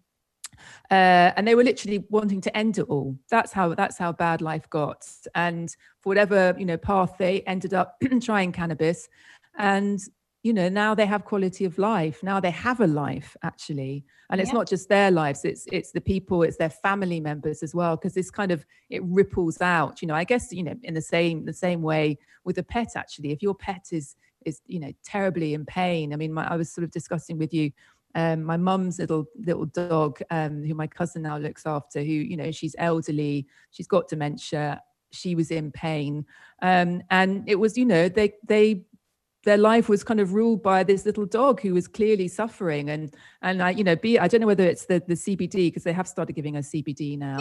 Uh, 0.90 1.32
and 1.36 1.46
they 1.46 1.54
were 1.54 1.64
literally 1.64 2.04
wanting 2.08 2.40
to 2.40 2.56
end 2.56 2.78
it 2.78 2.86
all. 2.88 3.18
That's 3.30 3.52
how 3.52 3.74
that's 3.74 3.98
how 3.98 4.12
bad 4.12 4.40
life 4.40 4.70
got. 4.70 5.06
And 5.34 5.74
for 6.00 6.10
whatever 6.10 6.54
you 6.58 6.64
know 6.64 6.76
path 6.76 7.14
they 7.18 7.42
ended 7.42 7.74
up 7.74 7.96
trying 8.22 8.52
cannabis. 8.52 9.08
And 9.58 10.00
you 10.46 10.52
know 10.52 10.68
now 10.68 10.94
they 10.94 11.06
have 11.06 11.24
quality 11.24 11.64
of 11.64 11.76
life. 11.76 12.22
Now 12.22 12.38
they 12.38 12.52
have 12.52 12.80
a 12.80 12.86
life 12.86 13.36
actually. 13.42 14.04
And 14.30 14.40
it's 14.40 14.50
yeah. 14.50 14.54
not 14.54 14.68
just 14.68 14.88
their 14.88 15.10
lives 15.10 15.44
it's 15.44 15.66
it's 15.72 15.90
the 15.92 16.00
people 16.00 16.42
it's 16.42 16.56
their 16.56 16.70
family 16.70 17.20
members 17.20 17.62
as 17.62 17.74
well 17.74 17.96
because 17.96 18.14
this 18.14 18.30
kind 18.30 18.52
of 18.52 18.64
it 18.88 19.02
ripples 19.04 19.60
out 19.60 20.00
you 20.00 20.08
know. 20.08 20.14
I 20.14 20.24
guess 20.24 20.52
you 20.52 20.62
know 20.62 20.76
in 20.82 20.94
the 20.94 21.02
same 21.02 21.44
the 21.44 21.52
same 21.52 21.82
way 21.82 22.18
with 22.44 22.58
a 22.58 22.62
pet 22.62 22.92
actually. 22.96 23.32
If 23.32 23.42
your 23.42 23.54
pet 23.54 23.86
is 23.90 24.14
is 24.44 24.60
you 24.66 24.78
know 24.78 24.92
terribly 25.02 25.54
in 25.54 25.64
pain 25.66 26.12
i 26.12 26.16
mean 26.16 26.32
my, 26.32 26.46
i 26.46 26.54
was 26.54 26.70
sort 26.70 26.84
of 26.84 26.92
discussing 26.92 27.36
with 27.36 27.52
you 27.52 27.72
um, 28.14 28.44
my 28.44 28.56
mum's 28.56 29.00
little 29.00 29.24
little 29.44 29.66
dog 29.66 30.20
um, 30.30 30.62
who 30.62 30.72
my 30.72 30.86
cousin 30.86 31.22
now 31.22 31.36
looks 31.36 31.66
after 31.66 31.98
who 31.98 32.12
you 32.30 32.36
know 32.36 32.52
she's 32.52 32.76
elderly 32.78 33.44
she's 33.72 33.88
got 33.88 34.06
dementia 34.06 34.80
she 35.10 35.34
was 35.34 35.50
in 35.50 35.72
pain. 35.72 36.24
Um, 36.62 37.02
and 37.10 37.48
it 37.48 37.56
was 37.56 37.76
you 37.76 37.84
know 37.84 38.08
they 38.08 38.34
they 38.46 38.82
their 39.46 39.56
life 39.56 39.88
was 39.88 40.04
kind 40.04 40.20
of 40.20 40.34
ruled 40.34 40.60
by 40.62 40.82
this 40.82 41.06
little 41.06 41.24
dog 41.24 41.60
who 41.60 41.72
was 41.72 41.86
clearly 41.86 42.26
suffering 42.26 42.90
and 42.90 43.14
and 43.42 43.62
I 43.62 43.70
you 43.70 43.84
know 43.84 43.96
be 43.96 44.18
I 44.18 44.26
don't 44.28 44.40
know 44.40 44.46
whether 44.46 44.64
it's 44.64 44.86
the 44.86 45.02
the 45.06 45.14
CBD 45.14 45.68
because 45.68 45.84
they 45.84 45.92
have 45.92 46.08
started 46.08 46.34
giving 46.34 46.56
us 46.56 46.70
CBD 46.70 47.16
now. 47.16 47.38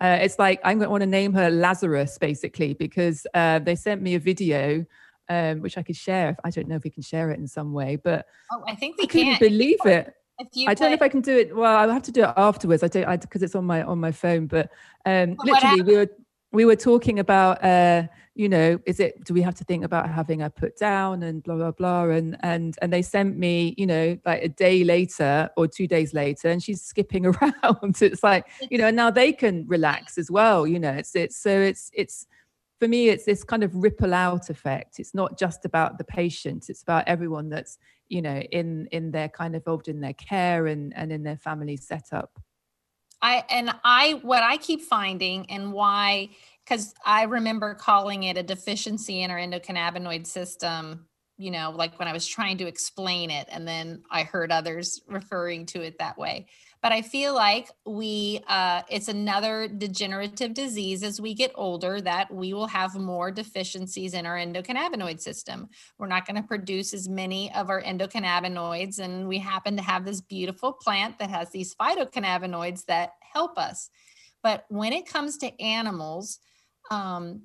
Uh, 0.00 0.18
it's 0.20 0.38
like 0.38 0.60
I'm 0.62 0.78
going 0.78 0.86
to 0.86 0.90
want 0.90 1.00
to 1.00 1.06
name 1.06 1.32
her 1.32 1.50
Lazarus 1.50 2.18
basically 2.18 2.74
because 2.74 3.26
uh, 3.34 3.58
they 3.58 3.74
sent 3.74 4.02
me 4.02 4.14
a 4.14 4.20
video 4.20 4.84
um, 5.28 5.60
which 5.60 5.76
I 5.78 5.82
could 5.82 5.96
share. 5.96 6.36
I 6.44 6.50
don't 6.50 6.68
know 6.68 6.76
if 6.76 6.84
we 6.84 6.90
can 6.90 7.02
share 7.02 7.30
it 7.30 7.38
in 7.38 7.48
some 7.48 7.72
way, 7.72 7.96
but 7.96 8.26
oh, 8.52 8.62
I 8.68 8.74
think 8.74 8.98
we 8.98 9.04
I 9.04 9.06
couldn't 9.06 9.36
can. 9.36 9.48
believe 9.48 9.78
it. 9.84 10.14
I 10.68 10.74
don't 10.74 10.90
know 10.90 10.94
if 10.94 11.02
I 11.02 11.08
can 11.08 11.22
do 11.22 11.36
it. 11.38 11.56
Well, 11.56 11.74
I'll 11.74 11.90
have 11.90 12.02
to 12.02 12.12
do 12.12 12.22
it 12.22 12.32
afterwards. 12.36 12.82
I 12.82 12.88
don't 12.88 13.20
because 13.20 13.42
it's 13.42 13.54
on 13.54 13.64
my 13.64 13.82
on 13.82 13.98
my 13.98 14.12
phone. 14.12 14.46
But 14.46 14.70
um, 15.06 15.36
literally, 15.42 15.80
we 15.82 15.96
were 15.96 16.10
we 16.52 16.64
were 16.66 16.76
talking 16.76 17.18
about 17.18 17.64
uh, 17.64 18.02
you 18.36 18.48
know 18.50 18.78
is 18.84 19.00
it 19.00 19.24
do 19.24 19.32
we 19.32 19.40
have 19.40 19.54
to 19.54 19.64
think 19.64 19.82
about 19.82 20.10
having 20.10 20.40
her 20.40 20.50
put 20.50 20.76
down 20.76 21.22
and 21.22 21.42
blah 21.42 21.56
blah 21.56 21.70
blah? 21.70 22.04
And 22.04 22.36
and 22.40 22.76
and 22.82 22.92
they 22.92 23.02
sent 23.02 23.38
me 23.38 23.74
you 23.78 23.86
know 23.86 24.18
like 24.26 24.42
a 24.42 24.48
day 24.48 24.84
later 24.84 25.48
or 25.56 25.66
two 25.66 25.88
days 25.88 26.12
later 26.12 26.48
and 26.48 26.62
she's 26.62 26.82
skipping 26.82 27.26
around. 27.32 28.02
It's 28.02 28.22
like 28.22 28.46
you 28.70 28.76
know 28.76 28.88
and 28.88 28.96
now 28.96 29.10
they 29.10 29.32
can 29.32 29.66
relax 29.66 30.18
as 30.18 30.30
well 30.30 30.66
you 30.66 30.78
know 30.78 30.92
it's 30.92 31.16
it's 31.16 31.36
so 31.36 31.50
it's 31.50 31.90
it's 31.94 32.26
for 32.78 32.86
me 32.86 33.08
it's 33.08 33.24
this 33.24 33.42
kind 33.42 33.64
of 33.64 33.74
ripple 33.74 34.12
out 34.12 34.50
effect. 34.50 35.00
It's 35.00 35.14
not 35.14 35.38
just 35.38 35.64
about 35.64 35.96
the 35.96 36.04
patient 36.04 36.68
it's 36.68 36.82
about 36.82 37.08
everyone 37.08 37.48
that's 37.48 37.78
you 38.08 38.20
know 38.20 38.38
in 38.38 38.86
in 38.92 39.10
their 39.10 39.30
kind 39.30 39.56
of 39.56 39.62
involved 39.62 39.88
in 39.88 40.00
their 40.00 40.14
care 40.14 40.66
and 40.66 40.92
and 40.94 41.10
in 41.10 41.22
their 41.22 41.38
family 41.38 41.78
setup. 41.78 42.38
I 43.22 43.44
and 43.48 43.74
I 43.82 44.20
what 44.22 44.42
I 44.42 44.58
keep 44.58 44.82
finding 44.82 45.50
and 45.50 45.72
why 45.72 46.30
because 46.66 46.94
I 47.04 47.24
remember 47.24 47.74
calling 47.74 48.24
it 48.24 48.36
a 48.36 48.42
deficiency 48.42 49.22
in 49.22 49.30
our 49.30 49.38
endocannabinoid 49.38 50.26
system, 50.26 51.06
you 51.38 51.50
know, 51.50 51.70
like 51.70 51.98
when 51.98 52.08
I 52.08 52.12
was 52.12 52.26
trying 52.26 52.58
to 52.58 52.66
explain 52.66 53.30
it, 53.30 53.46
and 53.50 53.68
then 53.68 54.02
I 54.10 54.24
heard 54.24 54.50
others 54.50 55.00
referring 55.06 55.66
to 55.66 55.82
it 55.82 55.98
that 55.98 56.18
way. 56.18 56.46
But 56.82 56.92
I 56.92 57.02
feel 57.02 57.34
like 57.34 57.70
we, 57.84 58.40
uh, 58.48 58.82
it's 58.90 59.08
another 59.08 59.68
degenerative 59.68 60.54
disease 60.54 61.02
as 61.02 61.20
we 61.20 61.34
get 61.34 61.52
older 61.54 62.00
that 62.00 62.32
we 62.32 62.52
will 62.52 62.66
have 62.66 62.94
more 62.96 63.30
deficiencies 63.30 64.14
in 64.14 64.26
our 64.26 64.36
endocannabinoid 64.36 65.20
system. 65.20 65.68
We're 65.98 66.06
not 66.06 66.26
going 66.26 66.40
to 66.40 66.46
produce 66.46 66.94
as 66.94 67.08
many 67.08 67.52
of 67.54 67.70
our 67.70 67.82
endocannabinoids, 67.82 68.98
and 68.98 69.28
we 69.28 69.38
happen 69.38 69.76
to 69.76 69.82
have 69.82 70.04
this 70.04 70.20
beautiful 70.20 70.72
plant 70.72 71.18
that 71.20 71.30
has 71.30 71.50
these 71.50 71.74
phytocannabinoids 71.76 72.86
that 72.86 73.12
help 73.20 73.56
us. 73.56 73.88
But 74.42 74.64
when 74.68 74.92
it 74.92 75.06
comes 75.06 75.38
to 75.38 75.60
animals, 75.60 76.40
um, 76.90 77.42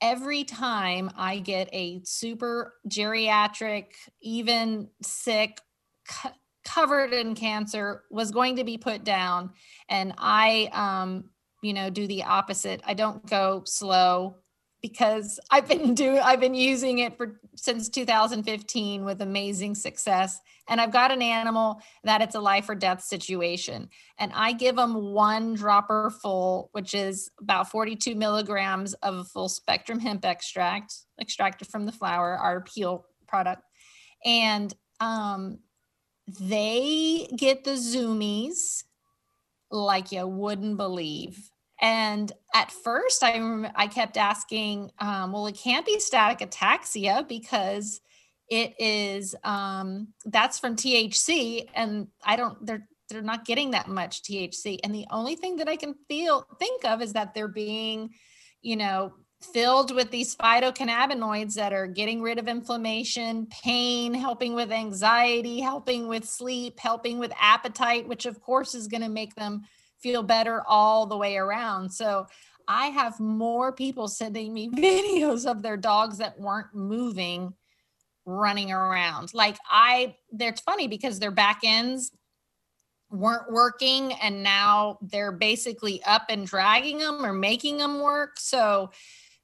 every 0.00 0.44
time 0.44 1.10
I 1.16 1.38
get 1.38 1.68
a 1.72 2.00
super 2.04 2.74
geriatric, 2.88 3.86
even 4.22 4.88
sick, 5.02 5.60
co- 6.08 6.30
covered 6.64 7.12
in 7.12 7.34
cancer, 7.34 8.04
was 8.10 8.30
going 8.30 8.56
to 8.56 8.64
be 8.64 8.78
put 8.78 9.04
down, 9.04 9.50
and 9.88 10.14
I, 10.18 10.68
um, 10.72 11.30
you 11.62 11.72
know, 11.72 11.90
do 11.90 12.06
the 12.06 12.24
opposite. 12.24 12.82
I 12.86 12.94
don't 12.94 13.24
go 13.26 13.62
slow 13.64 14.36
because 14.82 15.40
I've 15.50 15.68
been 15.68 15.94
doing 15.94 16.20
I've 16.20 16.40
been 16.40 16.54
using 16.54 16.98
it 16.98 17.16
for 17.16 17.40
since 17.56 17.88
2015 17.88 19.04
with 19.04 19.20
amazing 19.20 19.74
success 19.74 20.40
and 20.68 20.80
I've 20.80 20.92
got 20.92 21.10
an 21.10 21.22
animal 21.22 21.80
that 22.04 22.20
it's 22.20 22.34
a 22.34 22.40
life 22.40 22.68
or 22.68 22.74
death 22.74 23.02
situation. 23.02 23.88
And 24.18 24.32
I 24.34 24.52
give 24.52 24.76
them 24.76 24.94
one 25.12 25.54
dropper 25.54 26.10
full 26.22 26.70
which 26.72 26.94
is 26.94 27.30
about 27.40 27.70
42 27.70 28.14
milligrams 28.14 28.94
of 28.94 29.16
a 29.16 29.24
full 29.24 29.48
spectrum 29.48 29.98
hemp 29.98 30.24
extract 30.24 30.94
extracted 31.20 31.68
from 31.68 31.86
the 31.86 31.92
flower 31.92 32.36
our 32.36 32.60
peel 32.60 33.04
product. 33.26 33.62
And 34.24 34.72
um, 35.00 35.60
they 36.40 37.28
get 37.36 37.64
the 37.64 37.72
zoomies 37.72 38.84
like 39.70 40.12
you 40.12 40.26
wouldn't 40.26 40.76
believe. 40.76 41.50
And 41.80 42.32
at 42.54 42.72
first, 42.72 43.22
I 43.22 43.70
I 43.74 43.86
kept 43.86 44.16
asking, 44.16 44.90
um, 44.98 45.32
well, 45.32 45.46
it 45.46 45.56
can't 45.56 45.86
be 45.86 46.00
static 46.00 46.40
ataxia 46.40 47.26
because 47.28 48.00
it 48.48 48.74
is 48.78 49.34
um, 49.44 50.08
that's 50.24 50.58
from 50.58 50.76
THC, 50.76 51.68
and 51.74 52.08
I 52.24 52.36
don't 52.36 52.64
they're 52.64 52.88
they're 53.08 53.22
not 53.22 53.44
getting 53.44 53.70
that 53.70 53.88
much 53.88 54.22
THC. 54.22 54.78
And 54.84 54.94
the 54.94 55.06
only 55.10 55.34
thing 55.34 55.56
that 55.56 55.68
I 55.68 55.76
can 55.76 55.94
feel 56.08 56.46
think 56.58 56.84
of 56.84 57.00
is 57.00 57.14
that 57.14 57.34
they're 57.34 57.48
being, 57.48 58.10
you 58.60 58.76
know, 58.76 59.14
filled 59.40 59.94
with 59.94 60.10
these 60.10 60.36
phytocannabinoids 60.36 61.54
that 61.54 61.72
are 61.72 61.86
getting 61.86 62.20
rid 62.20 62.38
of 62.38 62.48
inflammation, 62.48 63.46
pain, 63.46 64.12
helping 64.12 64.54
with 64.54 64.72
anxiety, 64.72 65.60
helping 65.60 66.08
with 66.08 66.24
sleep, 66.24 66.78
helping 66.78 67.18
with 67.18 67.32
appetite, 67.40 68.06
which 68.08 68.26
of 68.26 68.40
course 68.40 68.74
is 68.74 68.88
going 68.88 69.02
to 69.02 69.08
make 69.08 69.34
them 69.36 69.62
feel 70.00 70.22
better 70.22 70.62
all 70.66 71.06
the 71.06 71.16
way 71.16 71.36
around. 71.36 71.90
So 71.90 72.26
I 72.66 72.88
have 72.88 73.18
more 73.20 73.72
people 73.72 74.08
sending 74.08 74.52
me 74.52 74.68
videos 74.74 75.50
of 75.50 75.62
their 75.62 75.76
dogs 75.76 76.18
that 76.18 76.38
weren't 76.38 76.74
moving 76.74 77.54
running 78.28 78.70
around. 78.70 79.32
Like 79.32 79.58
I, 79.68 80.14
it's 80.38 80.60
funny 80.60 80.86
because 80.86 81.18
their 81.18 81.30
back 81.30 81.60
ends 81.64 82.12
weren't 83.10 83.50
working 83.50 84.12
and 84.12 84.42
now 84.42 84.98
they're 85.00 85.32
basically 85.32 86.02
up 86.04 86.26
and 86.28 86.46
dragging 86.46 86.98
them 86.98 87.24
or 87.24 87.32
making 87.32 87.78
them 87.78 88.00
work 88.00 88.38
so 88.38 88.90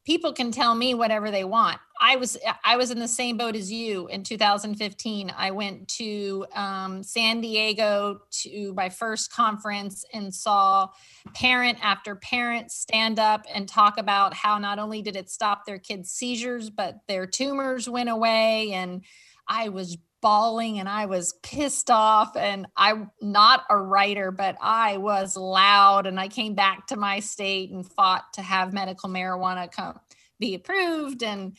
people 0.05 0.33
can 0.33 0.51
tell 0.51 0.75
me 0.75 0.95
whatever 0.95 1.31
they 1.31 1.45
want. 1.45 1.79
I 2.01 2.17
was 2.17 2.37
i 2.65 2.77
was 2.77 2.91
in 2.91 2.99
the 2.99 3.09
same 3.09 3.37
boat 3.37 3.55
as 3.55 3.71
you 3.71 4.09
in 4.09 4.25
2015 4.25 5.33
i 5.37 5.51
went 5.53 5.87
to 5.89 6.45
um, 6.55 7.03
san 7.05 7.41
diego 7.41 8.21
to 8.31 8.75
my 8.75 8.89
first 8.89 9.33
conference 9.33 10.05
and 10.13 10.35
saw 10.35 10.89
parent 11.35 11.79
after 11.83 12.17
parent 12.17 12.73
stand 12.73 13.19
up 13.19 13.47
and 13.53 13.69
talk 13.69 13.97
about 13.97 14.35
how 14.35 14.59
not 14.59 14.79
only 14.79 15.03
did 15.03 15.15
it 15.15 15.31
stop 15.31 15.65
their 15.65 15.79
kids 15.79 16.11
seizures 16.11 16.69
but 16.69 16.99
their 17.07 17.27
tumors 17.27 17.89
went 17.89 18.09
away. 18.09 18.73
And 18.73 19.05
i 19.49 19.69
was 19.69 19.97
bawling 20.25 20.79
and 20.79 20.89
I 20.89 21.05
was 21.05 21.35
pissed 21.43 21.91
off 21.91 22.35
and 22.35 22.67
I'm 22.79 23.11
not 23.21 23.65
a 23.69 23.77
writer, 23.77 24.31
but 24.31 24.57
I 24.59 24.97
was 24.97 25.37
loud 25.37 26.07
and 26.07 26.19
I 26.19 26.29
came 26.29 26.55
back 26.55 26.87
to 26.87 26.97
my 26.97 27.21
state 27.21 27.71
and 27.71 27.87
fought 27.87 28.33
to 28.33 28.41
have 28.41 28.73
medical 28.73 29.11
marijuana 29.11 29.71
come 29.71 30.01
be 30.41 30.55
approved 30.55 31.23
and 31.23 31.55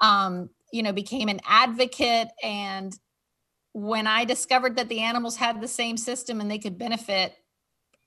um, 0.00 0.50
you 0.72 0.84
know 0.84 0.92
became 0.92 1.28
an 1.28 1.40
advocate 1.48 2.28
and 2.44 2.96
when 3.72 4.06
I 4.06 4.24
discovered 4.24 4.76
that 4.76 4.88
the 4.88 5.00
animals 5.00 5.36
had 5.36 5.60
the 5.60 5.68
same 5.68 5.96
system 5.96 6.40
and 6.40 6.48
they 6.48 6.58
could 6.58 6.78
benefit 6.78 7.34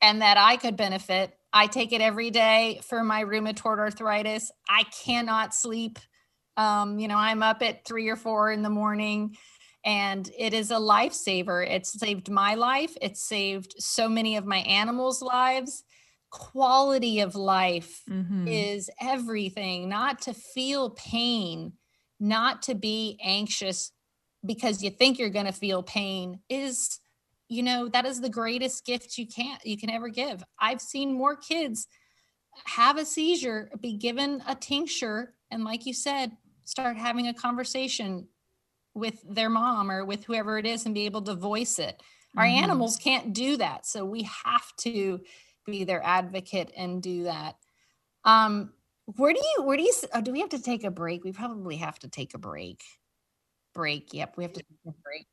and 0.01 0.21
that 0.21 0.37
I 0.37 0.55
could 0.55 0.77
benefit, 0.77 1.37
I 1.51 1.67
take 1.67 1.91
it 1.91 1.99
every 1.99 2.31
day 2.31 2.79
for 2.83 3.03
my 3.03 3.25
rheumatoid 3.25 3.77
arthritis. 3.77 4.49
I 4.69 4.83
cannot 5.03 5.53
sleep. 5.53 5.99
Um, 6.55 6.99
you 6.99 7.09
know, 7.09 7.17
I'm 7.17 7.43
up 7.43 7.61
at 7.61 7.85
three 7.85 8.07
or 8.07 8.15
four 8.15 8.49
in 8.49 8.63
the 8.63 8.69
morning 8.69 9.35
and 9.85 10.29
it 10.37 10.53
is 10.53 10.71
a 10.71 10.75
lifesaver. 10.75 11.67
It's 11.67 11.97
saved 11.99 12.29
my 12.29 12.55
life, 12.55 12.95
it's 13.01 13.23
saved 13.23 13.75
so 13.77 14.09
many 14.09 14.37
of 14.37 14.45
my 14.45 14.59
animals' 14.59 15.21
lives. 15.21 15.83
Quality 16.31 17.21
of 17.21 17.33
life 17.33 18.03
mm-hmm. 18.07 18.47
is 18.47 18.87
everything, 19.01 19.89
not 19.89 20.21
to 20.21 20.33
feel 20.35 20.91
pain, 20.91 21.73
not 22.19 22.61
to 22.63 22.75
be 22.75 23.19
anxious 23.23 23.91
because 24.45 24.83
you 24.83 24.89
think 24.89 25.17
you're 25.17 25.29
going 25.29 25.45
to 25.45 25.51
feel 25.51 25.83
pain 25.83 26.39
is 26.49 26.99
you 27.47 27.63
know 27.63 27.89
that 27.89 28.05
is 28.05 28.21
the 28.21 28.29
greatest 28.29 28.85
gift 28.85 29.17
you 29.17 29.27
can 29.27 29.57
you 29.63 29.77
can 29.77 29.89
ever 29.89 30.07
give 30.07 30.43
i've 30.59 30.81
seen 30.81 31.13
more 31.13 31.35
kids 31.35 31.87
have 32.65 32.97
a 32.97 33.05
seizure 33.05 33.69
be 33.81 33.97
given 33.97 34.41
a 34.47 34.55
tincture 34.55 35.33
and 35.51 35.63
like 35.63 35.85
you 35.85 35.93
said 35.93 36.31
start 36.63 36.97
having 36.97 37.27
a 37.27 37.33
conversation 37.33 38.27
with 38.93 39.21
their 39.27 39.49
mom 39.49 39.91
or 39.91 40.03
with 40.05 40.23
whoever 40.23 40.57
it 40.57 40.65
is 40.65 40.85
and 40.85 40.95
be 40.95 41.05
able 41.05 41.21
to 41.23 41.35
voice 41.35 41.79
it. 41.79 42.01
Our 42.37 42.45
mm-hmm. 42.45 42.63
animals 42.63 42.97
can't 42.97 43.33
do 43.33 43.57
that. 43.57 43.85
So 43.85 44.05
we 44.05 44.23
have 44.45 44.75
to 44.81 45.19
be 45.65 45.83
their 45.83 46.03
advocate 46.03 46.71
and 46.75 47.01
do 47.01 47.23
that. 47.23 47.55
Um, 48.25 48.73
where 49.15 49.33
do 49.33 49.39
you, 49.39 49.63
where 49.63 49.77
do 49.77 49.83
you, 49.83 49.93
oh, 50.13 50.21
do 50.21 50.31
we 50.31 50.41
have 50.41 50.49
to 50.49 50.61
take 50.61 50.83
a 50.83 50.91
break? 50.91 51.23
We 51.23 51.31
probably 51.31 51.77
have 51.77 51.97
to 51.99 52.09
take 52.09 52.33
a 52.33 52.37
break. 52.37 52.81
Break. 53.73 54.13
Yep. 54.13 54.35
We 54.37 54.43
have 54.43 54.53
to 54.53 54.59
take 54.59 54.79
a 54.87 54.91
break. 55.03 55.27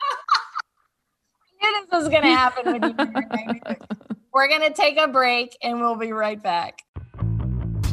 I 1.62 1.70
knew 1.70 1.86
this 1.90 2.00
was 2.00 2.08
going 2.08 2.22
to 2.22 2.28
happen 2.28 2.72
with 2.72 2.82
you. 2.82 3.76
We're 4.32 4.48
going 4.48 4.62
to 4.62 4.72
take 4.72 4.98
a 4.98 5.06
break 5.06 5.56
and 5.62 5.80
we'll 5.80 5.94
be 5.96 6.12
right 6.12 6.42
back. 6.42 6.80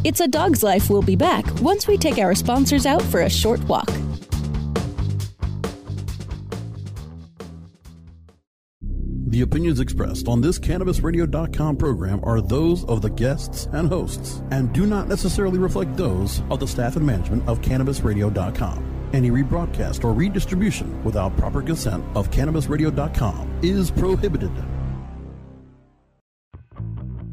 It's 0.03 0.19
a 0.19 0.27
dog's 0.27 0.63
life. 0.63 0.89
We'll 0.89 1.03
be 1.03 1.15
back 1.15 1.45
once 1.61 1.87
we 1.87 1.95
take 1.97 2.17
our 2.17 2.33
sponsors 2.33 2.87
out 2.87 3.03
for 3.03 3.21
a 3.21 3.29
short 3.29 3.59
walk. 3.65 3.91
The 9.31 9.43
opinions 9.43 9.79
expressed 9.79 10.27
on 10.27 10.41
this 10.41 10.59
CannabisRadio.com 10.59 11.77
program 11.77 12.19
are 12.23 12.41
those 12.41 12.83
of 12.83 13.01
the 13.01 13.09
guests 13.09 13.69
and 13.71 13.87
hosts 13.87 14.43
and 14.51 14.73
do 14.73 14.85
not 14.85 15.07
necessarily 15.07 15.57
reflect 15.57 15.95
those 15.95 16.41
of 16.51 16.59
the 16.59 16.67
staff 16.67 16.97
and 16.97 17.05
management 17.05 17.47
of 17.47 17.61
CannabisRadio.com. 17.61 19.09
Any 19.13 19.31
rebroadcast 19.31 20.03
or 20.03 20.11
redistribution 20.11 21.01
without 21.05 21.37
proper 21.37 21.61
consent 21.61 22.03
of 22.13 22.29
CannabisRadio.com 22.29 23.59
is 23.63 23.89
prohibited. 23.89 24.51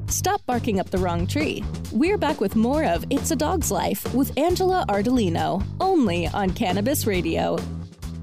Stop 0.07 0.47
barking 0.47 0.79
up 0.79 0.91
the 0.91 0.99
wrong 0.99 1.27
tree. 1.27 1.65
We're 1.91 2.17
back 2.17 2.41
with 2.41 2.55
more 2.55 2.85
of 2.85 3.05
It's 3.11 3.33
a 3.33 3.37
Dog's 3.37 3.73
Life 3.73 4.15
with 4.15 4.39
Angela 4.39 4.87
Ardolino, 4.89 5.65
only 5.81 6.29
on 6.29 6.51
Cannabis 6.51 7.09
Radio. 7.09 7.59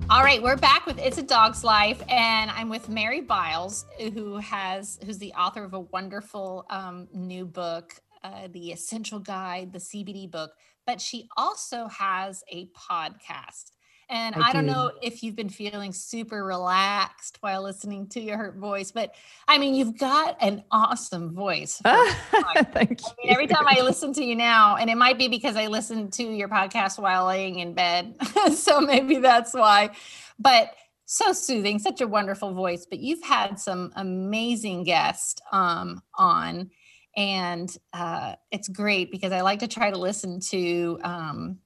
All 0.08 0.22
right, 0.22 0.42
we're 0.42 0.56
back 0.56 0.86
with 0.86 1.00
It's 1.00 1.18
a 1.18 1.24
Dog's 1.24 1.64
Life, 1.64 2.00
and 2.08 2.52
I'm 2.52 2.70
with 2.70 2.90
Mary 2.90 3.22
Biles, 3.22 3.88
who 4.14 4.38
has 4.38 5.00
who's 5.04 5.18
the 5.18 5.34
author 5.34 5.64
of 5.64 5.74
a 5.74 5.80
wonderful 5.80 6.68
um, 6.70 7.08
new 7.12 7.44
book, 7.44 7.96
uh, 8.24 8.48
The 8.52 8.72
Essential 8.72 9.18
Guide, 9.18 9.74
the 9.74 9.80
CBD 9.80 10.30
book. 10.30 10.52
But 10.86 11.02
she 11.02 11.28
also 11.36 11.88
has 11.88 12.44
a 12.52 12.68
podcast. 12.68 13.72
And 14.10 14.36
I, 14.36 14.50
I 14.50 14.54
don't 14.54 14.68
know 14.68 14.92
if 15.02 15.24
you've 15.24 15.36
been 15.36 15.50
feeling 15.50 15.92
super 15.92 16.44
relaxed 16.44 17.38
while 17.42 17.64
listening 17.64 18.08
to 18.10 18.20
your 18.20 18.38
hurt 18.38 18.56
voice, 18.56 18.92
but 18.92 19.16
I 19.48 19.58
mean, 19.58 19.74
you've 19.74 19.98
got 19.98 20.38
an 20.42 20.64
awesome 20.70 21.34
voice. 21.34 21.82
Thank 21.84 23.02
you. 23.02 23.08
I 23.08 23.24
mean, 23.24 23.34
every 23.34 23.48
time 23.48 23.66
I 23.68 23.82
listen 23.82 24.14
to 24.14 24.24
you 24.24 24.36
now, 24.36 24.76
and 24.76 24.90
it 24.92 24.96
might 24.96 25.18
be 25.18 25.28
because 25.28 25.56
I 25.56 25.68
listen 25.68 26.12
to 26.12 26.24
your 26.24 26.50
podcast 26.50 27.00
while 27.00 27.26
laying 27.26 27.60
in 27.60 27.74
bed. 27.74 28.16
so 28.54 28.80
maybe 28.80 29.18
that's 29.18 29.54
why. 29.54 29.90
But 30.38 30.76
so 31.06 31.34
soothing, 31.34 31.80
such 31.80 32.02
a 32.02 32.08
wonderful 32.08 32.54
voice. 32.54 32.86
But 32.88 33.00
you've 33.00 33.24
had 33.24 33.60
some 33.60 33.92
amazing 33.96 34.84
guests 34.84 35.42
um, 35.52 36.04
on, 36.14 36.70
and 37.18 37.76
uh, 37.94 38.36
it's 38.52 38.68
great 38.68 39.10
because 39.10 39.32
I 39.32 39.42
like 39.42 39.60
to 39.60 39.68
try 39.68 39.90
to 39.90 39.98
listen 39.98 40.40
to. 40.42 41.00
Um, 41.04 41.60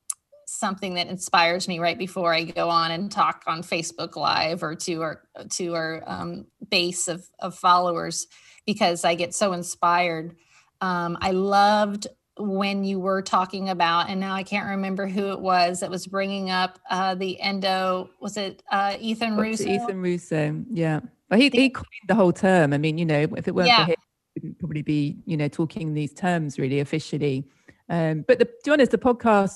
something 0.60 0.96
that 0.96 1.08
inspires 1.08 1.68
me 1.68 1.80
right 1.80 1.98
before 1.98 2.34
I 2.34 2.44
go 2.44 2.70
on 2.70 2.92
and 2.92 3.12
talk 3.12 3.44
on 3.48 3.64
Facebook 3.64 4.16
Live 4.16 4.62
or 4.62 4.76
to 4.76 5.02
our 5.02 5.22
to 5.52 5.74
our 5.74 6.04
um, 6.06 6.46
base 6.70 7.08
of 7.08 7.26
of 7.40 7.56
followers 7.56 8.28
because 8.66 9.06
I 9.06 9.16
get 9.16 9.34
so 9.34 9.54
inspired. 9.54 10.36
Um, 10.82 11.18
I 11.22 11.32
loved 11.32 12.08
when 12.38 12.84
you 12.84 13.00
were 13.00 13.22
talking 13.22 13.70
about, 13.70 14.10
and 14.10 14.20
now 14.20 14.34
I 14.34 14.44
can't 14.44 14.70
remember 14.70 15.08
who 15.08 15.32
it 15.32 15.40
was 15.40 15.80
that 15.82 15.90
was 15.90 16.08
bringing 16.08 16.50
up 16.50 16.80
uh, 16.90 17.16
the 17.16 17.40
endo. 17.40 18.10
Was 18.22 18.38
it 18.38 18.64
uh, 18.72 18.96
Ethan 19.00 19.38
Russo? 19.38 19.68
Ethan 19.68 20.02
Russo, 20.02 20.64
yeah. 20.72 21.00
Well, 21.30 21.40
he 21.40 21.50
he 21.50 21.70
coined 21.70 22.08
the 22.08 22.16
whole 22.16 22.34
term. 22.34 22.74
I 22.74 22.78
mean, 22.78 22.98
you 22.98 23.06
know, 23.06 23.28
if 23.36 23.48
it 23.48 23.56
weren't 23.56 23.68
yeah. 23.68 23.86
for 23.86 23.92
him, 23.92 23.98
we 24.36 24.42
wouldn't 24.42 24.60
probably 24.60 24.82
be 24.82 25.18
you 25.26 25.38
know 25.38 25.48
talking 25.48 25.94
these 25.94 26.14
terms 26.14 26.60
really 26.60 26.80
officially. 26.80 27.46
Um, 27.90 28.24
but 28.28 28.40
the, 28.40 28.46
to 28.46 28.52
be 28.66 28.72
honest, 28.72 28.92
the 28.92 28.98
podcast 28.98 29.56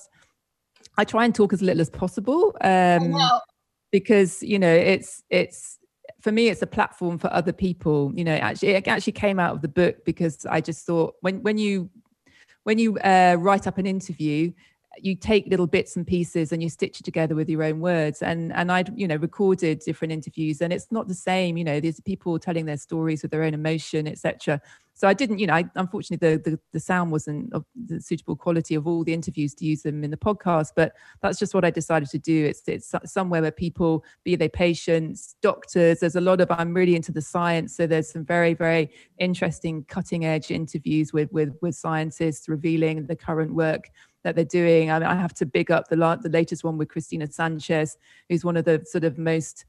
I 0.97 1.05
try 1.05 1.25
and 1.25 1.33
talk 1.33 1.53
as 1.53 1.61
little 1.61 1.81
as 1.81 1.89
possible 1.89 2.55
um, 2.61 3.15
because 3.91 4.43
you 4.43 4.59
know 4.59 4.73
it's 4.73 5.23
it's 5.29 5.79
for 6.21 6.31
me 6.31 6.49
it's 6.49 6.61
a 6.61 6.67
platform 6.67 7.17
for 7.17 7.31
other 7.33 7.53
people. 7.53 8.11
You 8.15 8.23
know, 8.23 8.35
actually 8.35 8.69
it 8.69 8.87
actually 8.87 9.13
came 9.13 9.39
out 9.39 9.55
of 9.55 9.61
the 9.61 9.67
book 9.67 10.05
because 10.05 10.45
I 10.45 10.61
just 10.61 10.85
thought 10.85 11.15
when 11.21 11.41
when 11.41 11.57
you 11.57 11.89
when 12.63 12.79
you 12.79 12.97
uh, 12.99 13.35
write 13.39 13.67
up 13.67 13.77
an 13.77 13.85
interview 13.85 14.51
you 14.99 15.15
take 15.15 15.47
little 15.47 15.67
bits 15.67 15.95
and 15.95 16.05
pieces 16.05 16.51
and 16.51 16.61
you 16.61 16.69
stitch 16.69 16.99
it 16.99 17.03
together 17.03 17.35
with 17.35 17.49
your 17.49 17.63
own 17.63 17.79
words. 17.79 18.21
And 18.21 18.53
and 18.53 18.71
i'd 18.71 18.97
you 18.97 19.07
know 19.07 19.15
recorded 19.15 19.79
different 19.79 20.11
interviews 20.11 20.61
and 20.61 20.71
it's 20.71 20.91
not 20.91 21.07
the 21.07 21.13
same 21.13 21.57
you 21.57 21.63
know 21.63 21.79
there's 21.79 21.99
people 22.01 22.39
telling 22.39 22.65
their 22.65 22.77
stories 22.77 23.21
with 23.21 23.31
their 23.31 23.43
own 23.43 23.53
emotion 23.53 24.07
etc 24.07 24.61
so 24.93 25.07
i 25.07 25.13
didn't 25.13 25.39
you 25.39 25.47
know 25.47 25.53
I, 25.53 25.65
unfortunately 25.75 26.35
the, 26.35 26.51
the, 26.51 26.59
the 26.71 26.79
sound 26.79 27.11
wasn't 27.11 27.51
of 27.53 27.65
the 27.75 27.99
suitable 27.99 28.35
quality 28.35 28.75
of 28.75 28.87
all 28.87 29.03
the 29.03 29.13
interviews 29.13 29.53
to 29.55 29.65
use 29.65 29.83
them 29.83 30.03
in 30.03 30.11
the 30.11 30.17
podcast 30.17 30.69
but 30.75 30.93
that's 31.21 31.39
just 31.39 31.53
what 31.53 31.65
i 31.65 31.69
decided 31.71 32.09
to 32.09 32.19
do. 32.19 32.45
It's 32.45 32.61
it's 32.67 32.93
somewhere 33.05 33.41
where 33.41 33.51
people 33.51 34.03
be 34.23 34.35
they 34.35 34.49
patients 34.49 35.35
doctors 35.41 35.99
there's 35.99 36.15
a 36.15 36.21
lot 36.21 36.41
of 36.41 36.49
i'm 36.51 36.73
really 36.73 36.95
into 36.95 37.11
the 37.11 37.21
science. 37.21 37.75
So 37.75 37.87
there's 37.87 38.11
some 38.11 38.25
very 38.25 38.53
very 38.53 38.89
interesting 39.17 39.85
cutting 39.85 40.25
edge 40.25 40.51
interviews 40.51 41.13
with 41.13 41.31
with 41.31 41.55
with 41.61 41.75
scientists 41.75 42.47
revealing 42.47 43.05
the 43.07 43.15
current 43.15 43.53
work 43.53 43.89
that 44.23 44.35
they're 44.35 44.45
doing. 44.45 44.89
I, 44.89 44.99
mean, 44.99 45.07
I 45.07 45.15
have 45.15 45.33
to 45.35 45.45
big 45.45 45.71
up 45.71 45.87
the, 45.89 45.95
la- 45.95 46.15
the 46.15 46.29
latest 46.29 46.63
one 46.63 46.77
with 46.77 46.89
Cristina 46.89 47.27
Sanchez, 47.27 47.97
who's 48.29 48.43
one 48.43 48.57
of 48.57 48.65
the 48.65 48.83
sort 48.85 49.03
of 49.03 49.17
most 49.17 49.65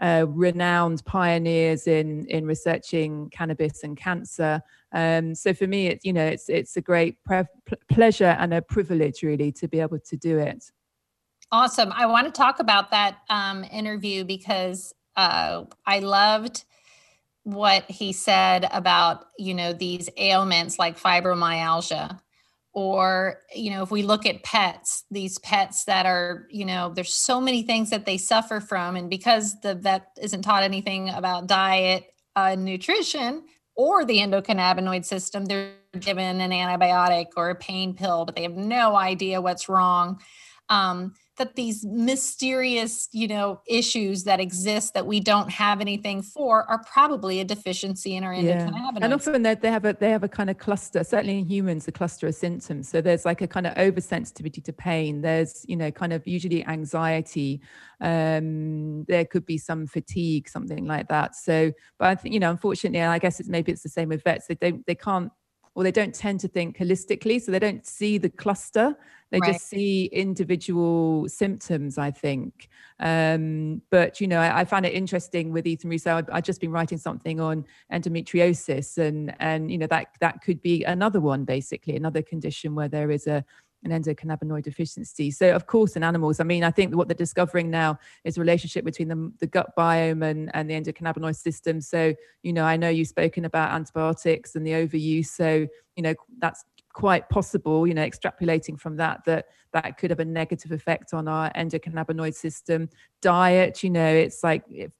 uh, 0.00 0.26
renowned 0.28 1.04
pioneers 1.04 1.86
in 1.86 2.24
in 2.26 2.46
researching 2.46 3.28
cannabis 3.30 3.82
and 3.82 3.96
cancer. 3.96 4.62
Um, 4.92 5.34
so 5.34 5.52
for 5.52 5.66
me, 5.66 5.88
it's 5.88 6.04
you 6.04 6.12
know 6.12 6.24
it's 6.24 6.48
it's 6.48 6.76
a 6.76 6.80
great 6.80 7.22
pre- 7.24 7.44
pleasure 7.88 8.36
and 8.38 8.54
a 8.54 8.62
privilege 8.62 9.22
really 9.22 9.52
to 9.52 9.68
be 9.68 9.80
able 9.80 9.98
to 9.98 10.16
do 10.16 10.38
it. 10.38 10.70
Awesome. 11.50 11.92
I 11.92 12.06
want 12.06 12.26
to 12.26 12.32
talk 12.32 12.60
about 12.60 12.90
that 12.90 13.18
um, 13.30 13.64
interview 13.64 14.24
because 14.24 14.94
uh, 15.16 15.64
I 15.86 16.00
loved 16.00 16.64
what 17.42 17.90
he 17.90 18.12
said 18.12 18.68
about 18.70 19.26
you 19.38 19.54
know 19.54 19.72
these 19.72 20.08
ailments 20.16 20.78
like 20.78 20.98
fibromyalgia 20.98 22.20
or 22.74 23.40
you 23.54 23.70
know 23.70 23.82
if 23.82 23.90
we 23.90 24.02
look 24.02 24.26
at 24.26 24.42
pets 24.42 25.04
these 25.10 25.38
pets 25.38 25.84
that 25.84 26.06
are 26.06 26.46
you 26.50 26.64
know 26.64 26.92
there's 26.94 27.14
so 27.14 27.40
many 27.40 27.62
things 27.62 27.90
that 27.90 28.06
they 28.06 28.18
suffer 28.18 28.60
from 28.60 28.96
and 28.96 29.08
because 29.08 29.60
the 29.62 29.74
vet 29.74 30.08
isn't 30.20 30.42
taught 30.42 30.62
anything 30.62 31.08
about 31.10 31.46
diet 31.46 32.04
uh, 32.36 32.54
nutrition 32.54 33.42
or 33.74 34.04
the 34.04 34.18
endocannabinoid 34.18 35.04
system 35.04 35.44
they're 35.44 35.72
given 35.98 36.40
an 36.40 36.50
antibiotic 36.50 37.26
or 37.36 37.50
a 37.50 37.54
pain 37.54 37.94
pill 37.94 38.24
but 38.24 38.36
they 38.36 38.42
have 38.42 38.56
no 38.56 38.94
idea 38.96 39.40
what's 39.40 39.68
wrong. 39.68 40.20
Um, 40.68 41.14
that 41.38 41.54
these 41.56 41.84
mysterious 41.84 43.08
you 43.12 43.26
know 43.26 43.60
issues 43.66 44.24
that 44.24 44.40
exist 44.40 44.94
that 44.94 45.06
we 45.06 45.20
don't 45.20 45.50
have 45.50 45.80
anything 45.80 46.22
for 46.22 46.68
are 46.70 46.82
probably 46.84 47.40
a 47.40 47.44
deficiency 47.44 48.16
in 48.16 48.24
our 48.24 48.34
yeah. 48.34 48.66
endocannabinoids. 48.66 48.98
And 49.02 49.14
often 49.14 49.42
they, 49.42 49.54
they 49.54 49.70
have 49.70 49.84
a 49.84 49.96
they 49.98 50.10
have 50.10 50.24
a 50.24 50.28
kind 50.28 50.50
of 50.50 50.58
cluster, 50.58 51.02
certainly 51.04 51.38
in 51.38 51.46
humans, 51.46 51.88
a 51.88 51.92
cluster 51.92 52.26
of 52.26 52.34
symptoms. 52.34 52.88
So 52.88 53.00
there's 53.00 53.24
like 53.24 53.40
a 53.40 53.48
kind 53.48 53.66
of 53.66 53.74
oversensitivity 53.74 54.62
to 54.64 54.72
pain. 54.72 55.22
There's 55.22 55.64
you 55.68 55.76
know 55.76 55.90
kind 55.90 56.12
of 56.12 56.26
usually 56.26 56.64
anxiety. 56.66 57.60
Um, 58.00 59.04
there 59.04 59.24
could 59.24 59.46
be 59.46 59.58
some 59.58 59.86
fatigue, 59.86 60.48
something 60.48 60.86
like 60.86 61.08
that. 61.08 61.34
So, 61.34 61.72
but 61.98 62.08
I 62.08 62.14
think 62.14 62.34
you 62.34 62.40
know, 62.40 62.50
unfortunately, 62.50 63.02
I 63.02 63.18
guess 63.18 63.40
it's 63.40 63.48
maybe 63.48 63.72
it's 63.72 63.82
the 63.82 63.88
same 63.88 64.08
with 64.08 64.22
vets. 64.22 64.46
They 64.46 64.54
don't 64.54 64.86
they 64.86 64.94
can't 64.94 65.32
or 65.74 65.84
they 65.84 65.92
don't 65.92 66.14
tend 66.14 66.40
to 66.40 66.48
think 66.48 66.78
holistically 66.78 67.40
so 67.40 67.52
they 67.52 67.58
don't 67.58 67.86
see 67.86 68.18
the 68.18 68.28
cluster. 68.28 68.96
They 69.30 69.40
right. 69.40 69.52
just 69.52 69.68
see 69.68 70.06
individual 70.06 71.28
symptoms 71.28 71.98
i 71.98 72.10
think. 72.10 72.68
Um, 72.98 73.82
but 73.90 74.20
you 74.20 74.26
know 74.26 74.40
I, 74.40 74.60
I, 74.60 74.64
found 74.64 74.86
it 74.86 74.94
interesting 74.94 75.52
with 75.52 75.66
ethan 75.66 75.90
russo. 75.90 76.16
I've, 76.16 76.28
I've, 76.32 76.44
just 76.44 76.60
been 76.60 76.72
writing 76.72 76.98
something 76.98 77.38
on 77.38 77.64
endometriosis 77.92 78.98
and 78.98 79.34
and 79.38 79.70
you 79.70 79.78
know 79.78 79.86
that 79.88 80.08
that 80.20 80.40
could 80.42 80.62
be 80.62 80.82
another 80.84 81.20
one 81.20 81.44
basically 81.44 81.94
another 81.96 82.22
condition 82.22 82.74
where 82.74 82.88
there 82.88 83.10
is 83.10 83.26
a 83.26 83.44
an 83.84 83.90
endocannabinoid 83.90 84.62
deficiency. 84.62 85.30
So, 85.30 85.54
of 85.54 85.66
course, 85.66 85.96
in 85.96 86.02
animals, 86.02 86.40
I 86.40 86.44
mean, 86.44 86.64
I 86.64 86.70
think 86.70 86.94
what 86.94 87.08
they're 87.08 87.14
discovering 87.14 87.70
now 87.70 87.98
is 88.24 88.36
a 88.36 88.40
relationship 88.40 88.84
between 88.84 89.08
the, 89.08 89.32
the 89.38 89.46
gut 89.46 89.70
biome 89.76 90.24
and, 90.24 90.50
and 90.54 90.68
the 90.68 90.74
endocannabinoid 90.74 91.36
system. 91.36 91.80
So, 91.80 92.14
you 92.42 92.52
know, 92.52 92.64
I 92.64 92.76
know 92.76 92.88
you've 92.88 93.08
spoken 93.08 93.44
about 93.44 93.72
antibiotics 93.72 94.56
and 94.56 94.66
the 94.66 94.72
overuse. 94.72 95.26
So, 95.26 95.66
you 95.96 96.02
know, 96.02 96.14
that's 96.40 96.64
quite 96.92 97.28
possible, 97.28 97.86
you 97.86 97.94
know, 97.94 98.04
extrapolating 98.04 98.78
from 98.78 98.96
that, 98.96 99.24
that 99.24 99.46
that 99.72 99.98
could 99.98 100.10
have 100.10 100.20
a 100.20 100.24
negative 100.24 100.72
effect 100.72 101.14
on 101.14 101.28
our 101.28 101.52
endocannabinoid 101.52 102.34
system. 102.34 102.88
Diet, 103.20 103.84
you 103.84 103.90
know, 103.90 104.08
it's 104.08 104.42
like 104.42 104.64
if, 104.68 104.90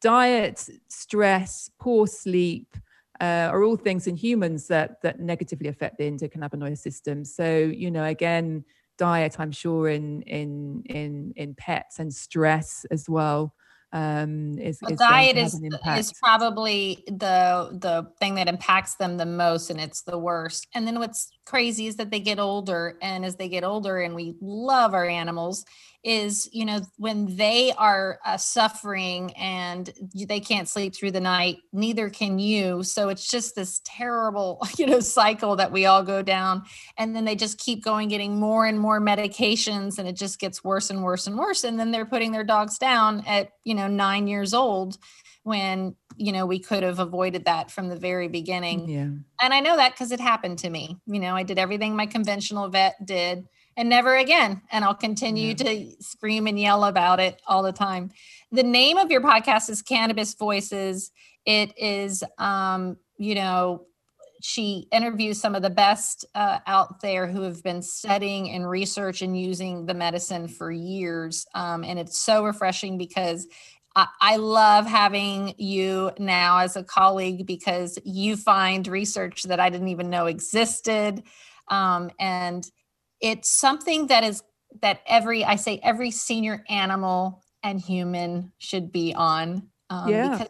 diet, 0.00 0.68
stress, 0.88 1.70
poor 1.78 2.06
sleep, 2.06 2.76
uh, 3.20 3.50
are 3.52 3.62
all 3.64 3.76
things 3.76 4.06
in 4.06 4.16
humans 4.16 4.68
that 4.68 5.02
that 5.02 5.20
negatively 5.20 5.68
affect 5.68 5.98
the 5.98 6.10
endocannabinoid 6.10 6.78
system. 6.78 7.24
So 7.24 7.58
you 7.58 7.90
know, 7.90 8.04
again, 8.04 8.64
diet, 8.96 9.36
I'm 9.38 9.52
sure 9.52 9.88
in 9.88 10.22
in 10.22 10.82
in 10.86 11.32
in 11.36 11.54
pets 11.54 11.98
and 11.98 12.12
stress 12.14 12.86
as 12.90 13.08
well 13.08 13.54
um, 13.92 14.58
is, 14.58 14.80
is 14.86 14.98
diet 14.98 15.36
is 15.38 15.58
is 15.96 16.12
probably 16.22 17.02
the 17.06 17.70
the 17.72 18.06
thing 18.20 18.34
that 18.34 18.46
impacts 18.46 18.96
them 18.96 19.16
the 19.16 19.24
most, 19.24 19.70
and 19.70 19.80
it's 19.80 20.02
the 20.02 20.18
worst. 20.18 20.66
And 20.74 20.86
then 20.86 20.98
what's 20.98 21.30
crazy 21.46 21.86
is 21.86 21.96
that 21.96 22.10
they 22.10 22.20
get 22.20 22.38
older, 22.38 22.98
and 23.00 23.24
as 23.24 23.36
they 23.36 23.48
get 23.48 23.64
older, 23.64 23.98
and 23.98 24.14
we 24.14 24.36
love 24.42 24.92
our 24.92 25.06
animals, 25.06 25.64
is 26.04 26.48
you 26.52 26.64
know 26.64 26.80
when 26.96 27.36
they 27.36 27.72
are 27.72 28.20
uh, 28.24 28.36
suffering 28.36 29.32
and 29.32 29.92
they 30.14 30.38
can't 30.38 30.68
sleep 30.68 30.94
through 30.94 31.10
the 31.10 31.20
night 31.20 31.58
neither 31.72 32.08
can 32.08 32.38
you. 32.38 32.82
So 32.82 33.08
it's 33.08 33.28
just 33.28 33.54
this 33.54 33.80
terrible 33.84 34.64
you 34.78 34.86
know 34.86 35.00
cycle 35.00 35.56
that 35.56 35.72
we 35.72 35.86
all 35.86 36.02
go 36.02 36.22
down. 36.22 36.62
And 36.96 37.14
then 37.14 37.24
they 37.24 37.34
just 37.34 37.58
keep 37.58 37.82
going 37.82 38.08
getting 38.08 38.38
more 38.38 38.66
and 38.66 38.78
more 38.78 39.00
medications 39.00 39.98
and 39.98 40.08
it 40.08 40.16
just 40.16 40.38
gets 40.38 40.62
worse 40.62 40.90
and 40.90 41.02
worse 41.02 41.26
and 41.26 41.36
worse. 41.36 41.64
And 41.64 41.78
then 41.78 41.90
they're 41.90 42.06
putting 42.06 42.32
their 42.32 42.44
dogs 42.44 42.78
down 42.78 43.24
at 43.26 43.50
you 43.64 43.74
know 43.74 43.88
9 43.88 44.26
years 44.26 44.54
old 44.54 44.98
when 45.42 45.96
you 46.16 46.32
know 46.32 46.46
we 46.46 46.58
could 46.58 46.82
have 46.82 47.00
avoided 47.00 47.44
that 47.46 47.70
from 47.70 47.88
the 47.88 47.96
very 47.96 48.28
beginning. 48.28 48.88
Yeah. 48.88 49.08
And 49.42 49.52
i 49.52 49.60
know 49.60 49.76
that 49.76 49.92
because 49.92 50.12
it 50.12 50.20
happened 50.20 50.58
to 50.60 50.70
me. 50.70 50.96
You 51.06 51.18
know 51.18 51.34
i 51.34 51.42
did 51.42 51.58
everything 51.58 51.96
my 51.96 52.06
conventional 52.06 52.68
vet 52.68 53.04
did 53.04 53.48
and 53.78 53.88
never 53.88 54.16
again. 54.16 54.60
And 54.72 54.84
I'll 54.84 54.92
continue 54.92 55.54
to 55.54 55.90
scream 56.00 56.48
and 56.48 56.58
yell 56.58 56.82
about 56.82 57.20
it 57.20 57.40
all 57.46 57.62
the 57.62 57.72
time. 57.72 58.10
The 58.50 58.64
name 58.64 58.98
of 58.98 59.12
your 59.12 59.20
podcast 59.20 59.70
is 59.70 59.82
Cannabis 59.82 60.34
Voices. 60.34 61.12
It 61.46 61.78
is, 61.78 62.24
um, 62.38 62.96
you 63.18 63.36
know, 63.36 63.86
she 64.42 64.88
interviews 64.90 65.40
some 65.40 65.54
of 65.54 65.62
the 65.62 65.70
best 65.70 66.24
uh, 66.34 66.58
out 66.66 67.00
there 67.02 67.28
who 67.28 67.42
have 67.42 67.62
been 67.62 67.80
studying 67.80 68.50
and 68.50 68.68
research 68.68 69.22
and 69.22 69.38
using 69.38 69.86
the 69.86 69.94
medicine 69.94 70.48
for 70.48 70.72
years. 70.72 71.46
Um, 71.54 71.84
and 71.84 72.00
it's 72.00 72.18
so 72.18 72.44
refreshing 72.44 72.98
because 72.98 73.46
I, 73.94 74.08
I 74.20 74.36
love 74.38 74.86
having 74.86 75.54
you 75.56 76.10
now 76.18 76.58
as 76.58 76.74
a 76.74 76.82
colleague 76.82 77.46
because 77.46 77.96
you 78.04 78.36
find 78.36 78.88
research 78.88 79.44
that 79.44 79.60
I 79.60 79.70
didn't 79.70 79.88
even 79.88 80.10
know 80.10 80.26
existed. 80.26 81.22
Um, 81.68 82.10
and 82.18 82.68
it's 83.20 83.50
something 83.50 84.06
that 84.08 84.24
is 84.24 84.42
that 84.82 85.00
every 85.06 85.44
i 85.44 85.56
say 85.56 85.80
every 85.82 86.10
senior 86.10 86.64
animal 86.68 87.42
and 87.62 87.80
human 87.80 88.52
should 88.58 88.92
be 88.92 89.14
on 89.14 89.68
um, 89.90 90.08
yeah. 90.08 90.30
because 90.30 90.48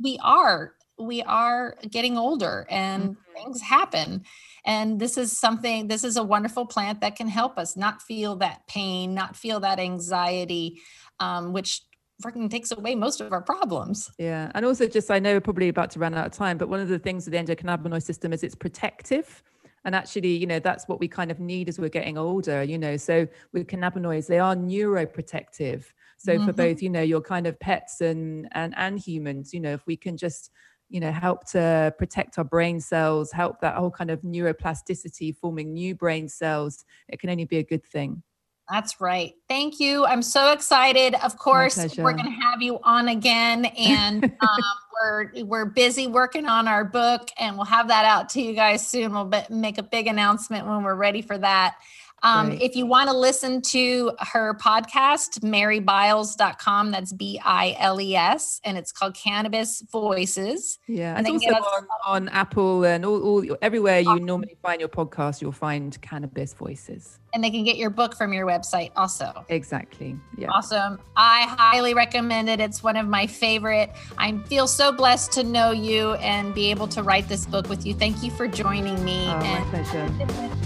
we 0.00 0.18
are 0.22 0.74
we 0.98 1.22
are 1.22 1.74
getting 1.90 2.16
older 2.16 2.66
and 2.70 3.10
mm-hmm. 3.10 3.34
things 3.34 3.60
happen 3.60 4.24
and 4.64 4.98
this 4.98 5.18
is 5.18 5.38
something 5.38 5.88
this 5.88 6.04
is 6.04 6.16
a 6.16 6.22
wonderful 6.22 6.64
plant 6.64 7.00
that 7.00 7.16
can 7.16 7.28
help 7.28 7.58
us 7.58 7.76
not 7.76 8.00
feel 8.02 8.36
that 8.36 8.66
pain 8.66 9.14
not 9.14 9.36
feel 9.36 9.60
that 9.60 9.78
anxiety 9.78 10.80
um, 11.20 11.52
which 11.52 11.82
freaking 12.24 12.50
takes 12.50 12.72
away 12.72 12.94
most 12.94 13.20
of 13.20 13.32
our 13.32 13.42
problems 13.42 14.10
yeah 14.18 14.50
and 14.54 14.64
also 14.64 14.86
just 14.86 15.10
i 15.10 15.18
know 15.18 15.34
we're 15.34 15.40
probably 15.40 15.68
about 15.68 15.90
to 15.90 15.98
run 15.98 16.14
out 16.14 16.26
of 16.26 16.32
time 16.32 16.56
but 16.56 16.68
one 16.68 16.80
of 16.80 16.88
the 16.88 16.98
things 16.98 17.26
with 17.26 17.32
the 17.32 17.38
endocannabinoid 17.38 18.02
system 18.02 18.32
is 18.32 18.42
it's 18.42 18.54
protective 18.54 19.42
and 19.86 19.94
actually 19.94 20.36
you 20.36 20.46
know 20.46 20.58
that's 20.58 20.86
what 20.88 21.00
we 21.00 21.08
kind 21.08 21.30
of 21.30 21.40
need 21.40 21.68
as 21.68 21.78
we're 21.78 21.88
getting 21.88 22.18
older 22.18 22.62
you 22.62 22.76
know 22.76 22.96
so 22.98 23.26
with 23.52 23.66
cannabinoids 23.66 24.26
they 24.26 24.38
are 24.38 24.54
neuroprotective 24.54 25.84
so 26.18 26.34
mm-hmm. 26.34 26.44
for 26.44 26.52
both 26.52 26.82
you 26.82 26.90
know 26.90 27.00
your 27.00 27.22
kind 27.22 27.46
of 27.46 27.58
pets 27.58 28.02
and 28.02 28.48
and 28.52 28.74
and 28.76 28.98
humans 28.98 29.54
you 29.54 29.60
know 29.60 29.72
if 29.72 29.86
we 29.86 29.96
can 29.96 30.16
just 30.16 30.50
you 30.90 31.00
know 31.00 31.10
help 31.10 31.44
to 31.46 31.94
protect 31.98 32.36
our 32.36 32.44
brain 32.44 32.80
cells 32.80 33.32
help 33.32 33.60
that 33.60 33.76
whole 33.76 33.90
kind 33.90 34.10
of 34.10 34.20
neuroplasticity 34.22 35.34
forming 35.34 35.72
new 35.72 35.94
brain 35.94 36.28
cells 36.28 36.84
it 37.08 37.18
can 37.18 37.30
only 37.30 37.44
be 37.44 37.58
a 37.58 37.64
good 37.64 37.84
thing 37.84 38.22
that's 38.70 39.00
right. 39.00 39.34
Thank 39.48 39.78
you. 39.78 40.04
I'm 40.04 40.22
so 40.22 40.52
excited. 40.52 41.14
Of 41.22 41.38
course, 41.38 41.76
we're 41.96 42.12
going 42.12 42.24
to 42.24 42.30
have 42.30 42.60
you 42.60 42.80
on 42.82 43.08
again, 43.08 43.64
and 43.78 44.24
um, 44.24 44.62
we're 45.02 45.44
we're 45.44 45.64
busy 45.66 46.06
working 46.08 46.46
on 46.46 46.66
our 46.66 46.84
book, 46.84 47.30
and 47.38 47.56
we'll 47.56 47.66
have 47.66 47.88
that 47.88 48.04
out 48.04 48.28
to 48.30 48.42
you 48.42 48.54
guys 48.54 48.86
soon. 48.86 49.12
We'll 49.12 49.26
be, 49.26 49.40
make 49.50 49.78
a 49.78 49.82
big 49.82 50.08
announcement 50.08 50.66
when 50.66 50.82
we're 50.82 50.96
ready 50.96 51.22
for 51.22 51.38
that. 51.38 51.76
Um, 52.22 52.52
if 52.52 52.74
you 52.74 52.86
want 52.86 53.08
to 53.10 53.16
listen 53.16 53.60
to 53.62 54.12
her 54.18 54.54
podcast, 54.54 55.40
marybiles.com, 55.40 56.90
that's 56.90 57.12
B 57.12 57.40
I 57.44 57.76
L 57.78 58.00
E 58.00 58.16
S, 58.16 58.60
and 58.64 58.78
it's 58.78 58.90
called 58.90 59.14
Cannabis 59.14 59.82
Voices. 59.92 60.78
Yeah, 60.88 61.16
and 61.16 61.26
also 61.26 61.48
on, 61.48 61.86
on, 62.06 62.28
Apple 62.30 62.84
and 62.84 63.04
all, 63.04 63.22
all 63.22 63.56
everywhere 63.62 64.00
you 64.00 64.18
normally 64.18 64.56
find 64.62 64.80
your 64.80 64.88
podcast, 64.88 65.40
you'll 65.40 65.52
find 65.52 66.00
Cannabis 66.00 66.54
Voices. 66.54 67.20
And 67.34 67.44
they 67.44 67.50
can 67.50 67.64
get 67.64 67.76
your 67.76 67.90
book 67.90 68.16
from 68.16 68.32
your 68.32 68.46
website 68.46 68.92
also. 68.96 69.44
Exactly. 69.50 70.16
Yeah. 70.38 70.48
Awesome. 70.48 70.98
I 71.16 71.42
highly 71.58 71.92
recommend 71.92 72.48
it. 72.48 72.60
It's 72.60 72.82
one 72.82 72.96
of 72.96 73.06
my 73.06 73.26
favorite. 73.26 73.92
I 74.16 74.38
feel 74.46 74.66
so 74.66 74.90
blessed 74.90 75.32
to 75.32 75.44
know 75.44 75.70
you 75.70 76.14
and 76.14 76.54
be 76.54 76.70
able 76.70 76.88
to 76.88 77.02
write 77.02 77.28
this 77.28 77.44
book 77.44 77.68
with 77.68 77.84
you. 77.84 77.92
Thank 77.92 78.22
you 78.22 78.30
for 78.30 78.48
joining 78.48 79.04
me. 79.04 79.26
Oh, 79.28 79.38
my 79.38 79.66
pleasure. 79.70 80.65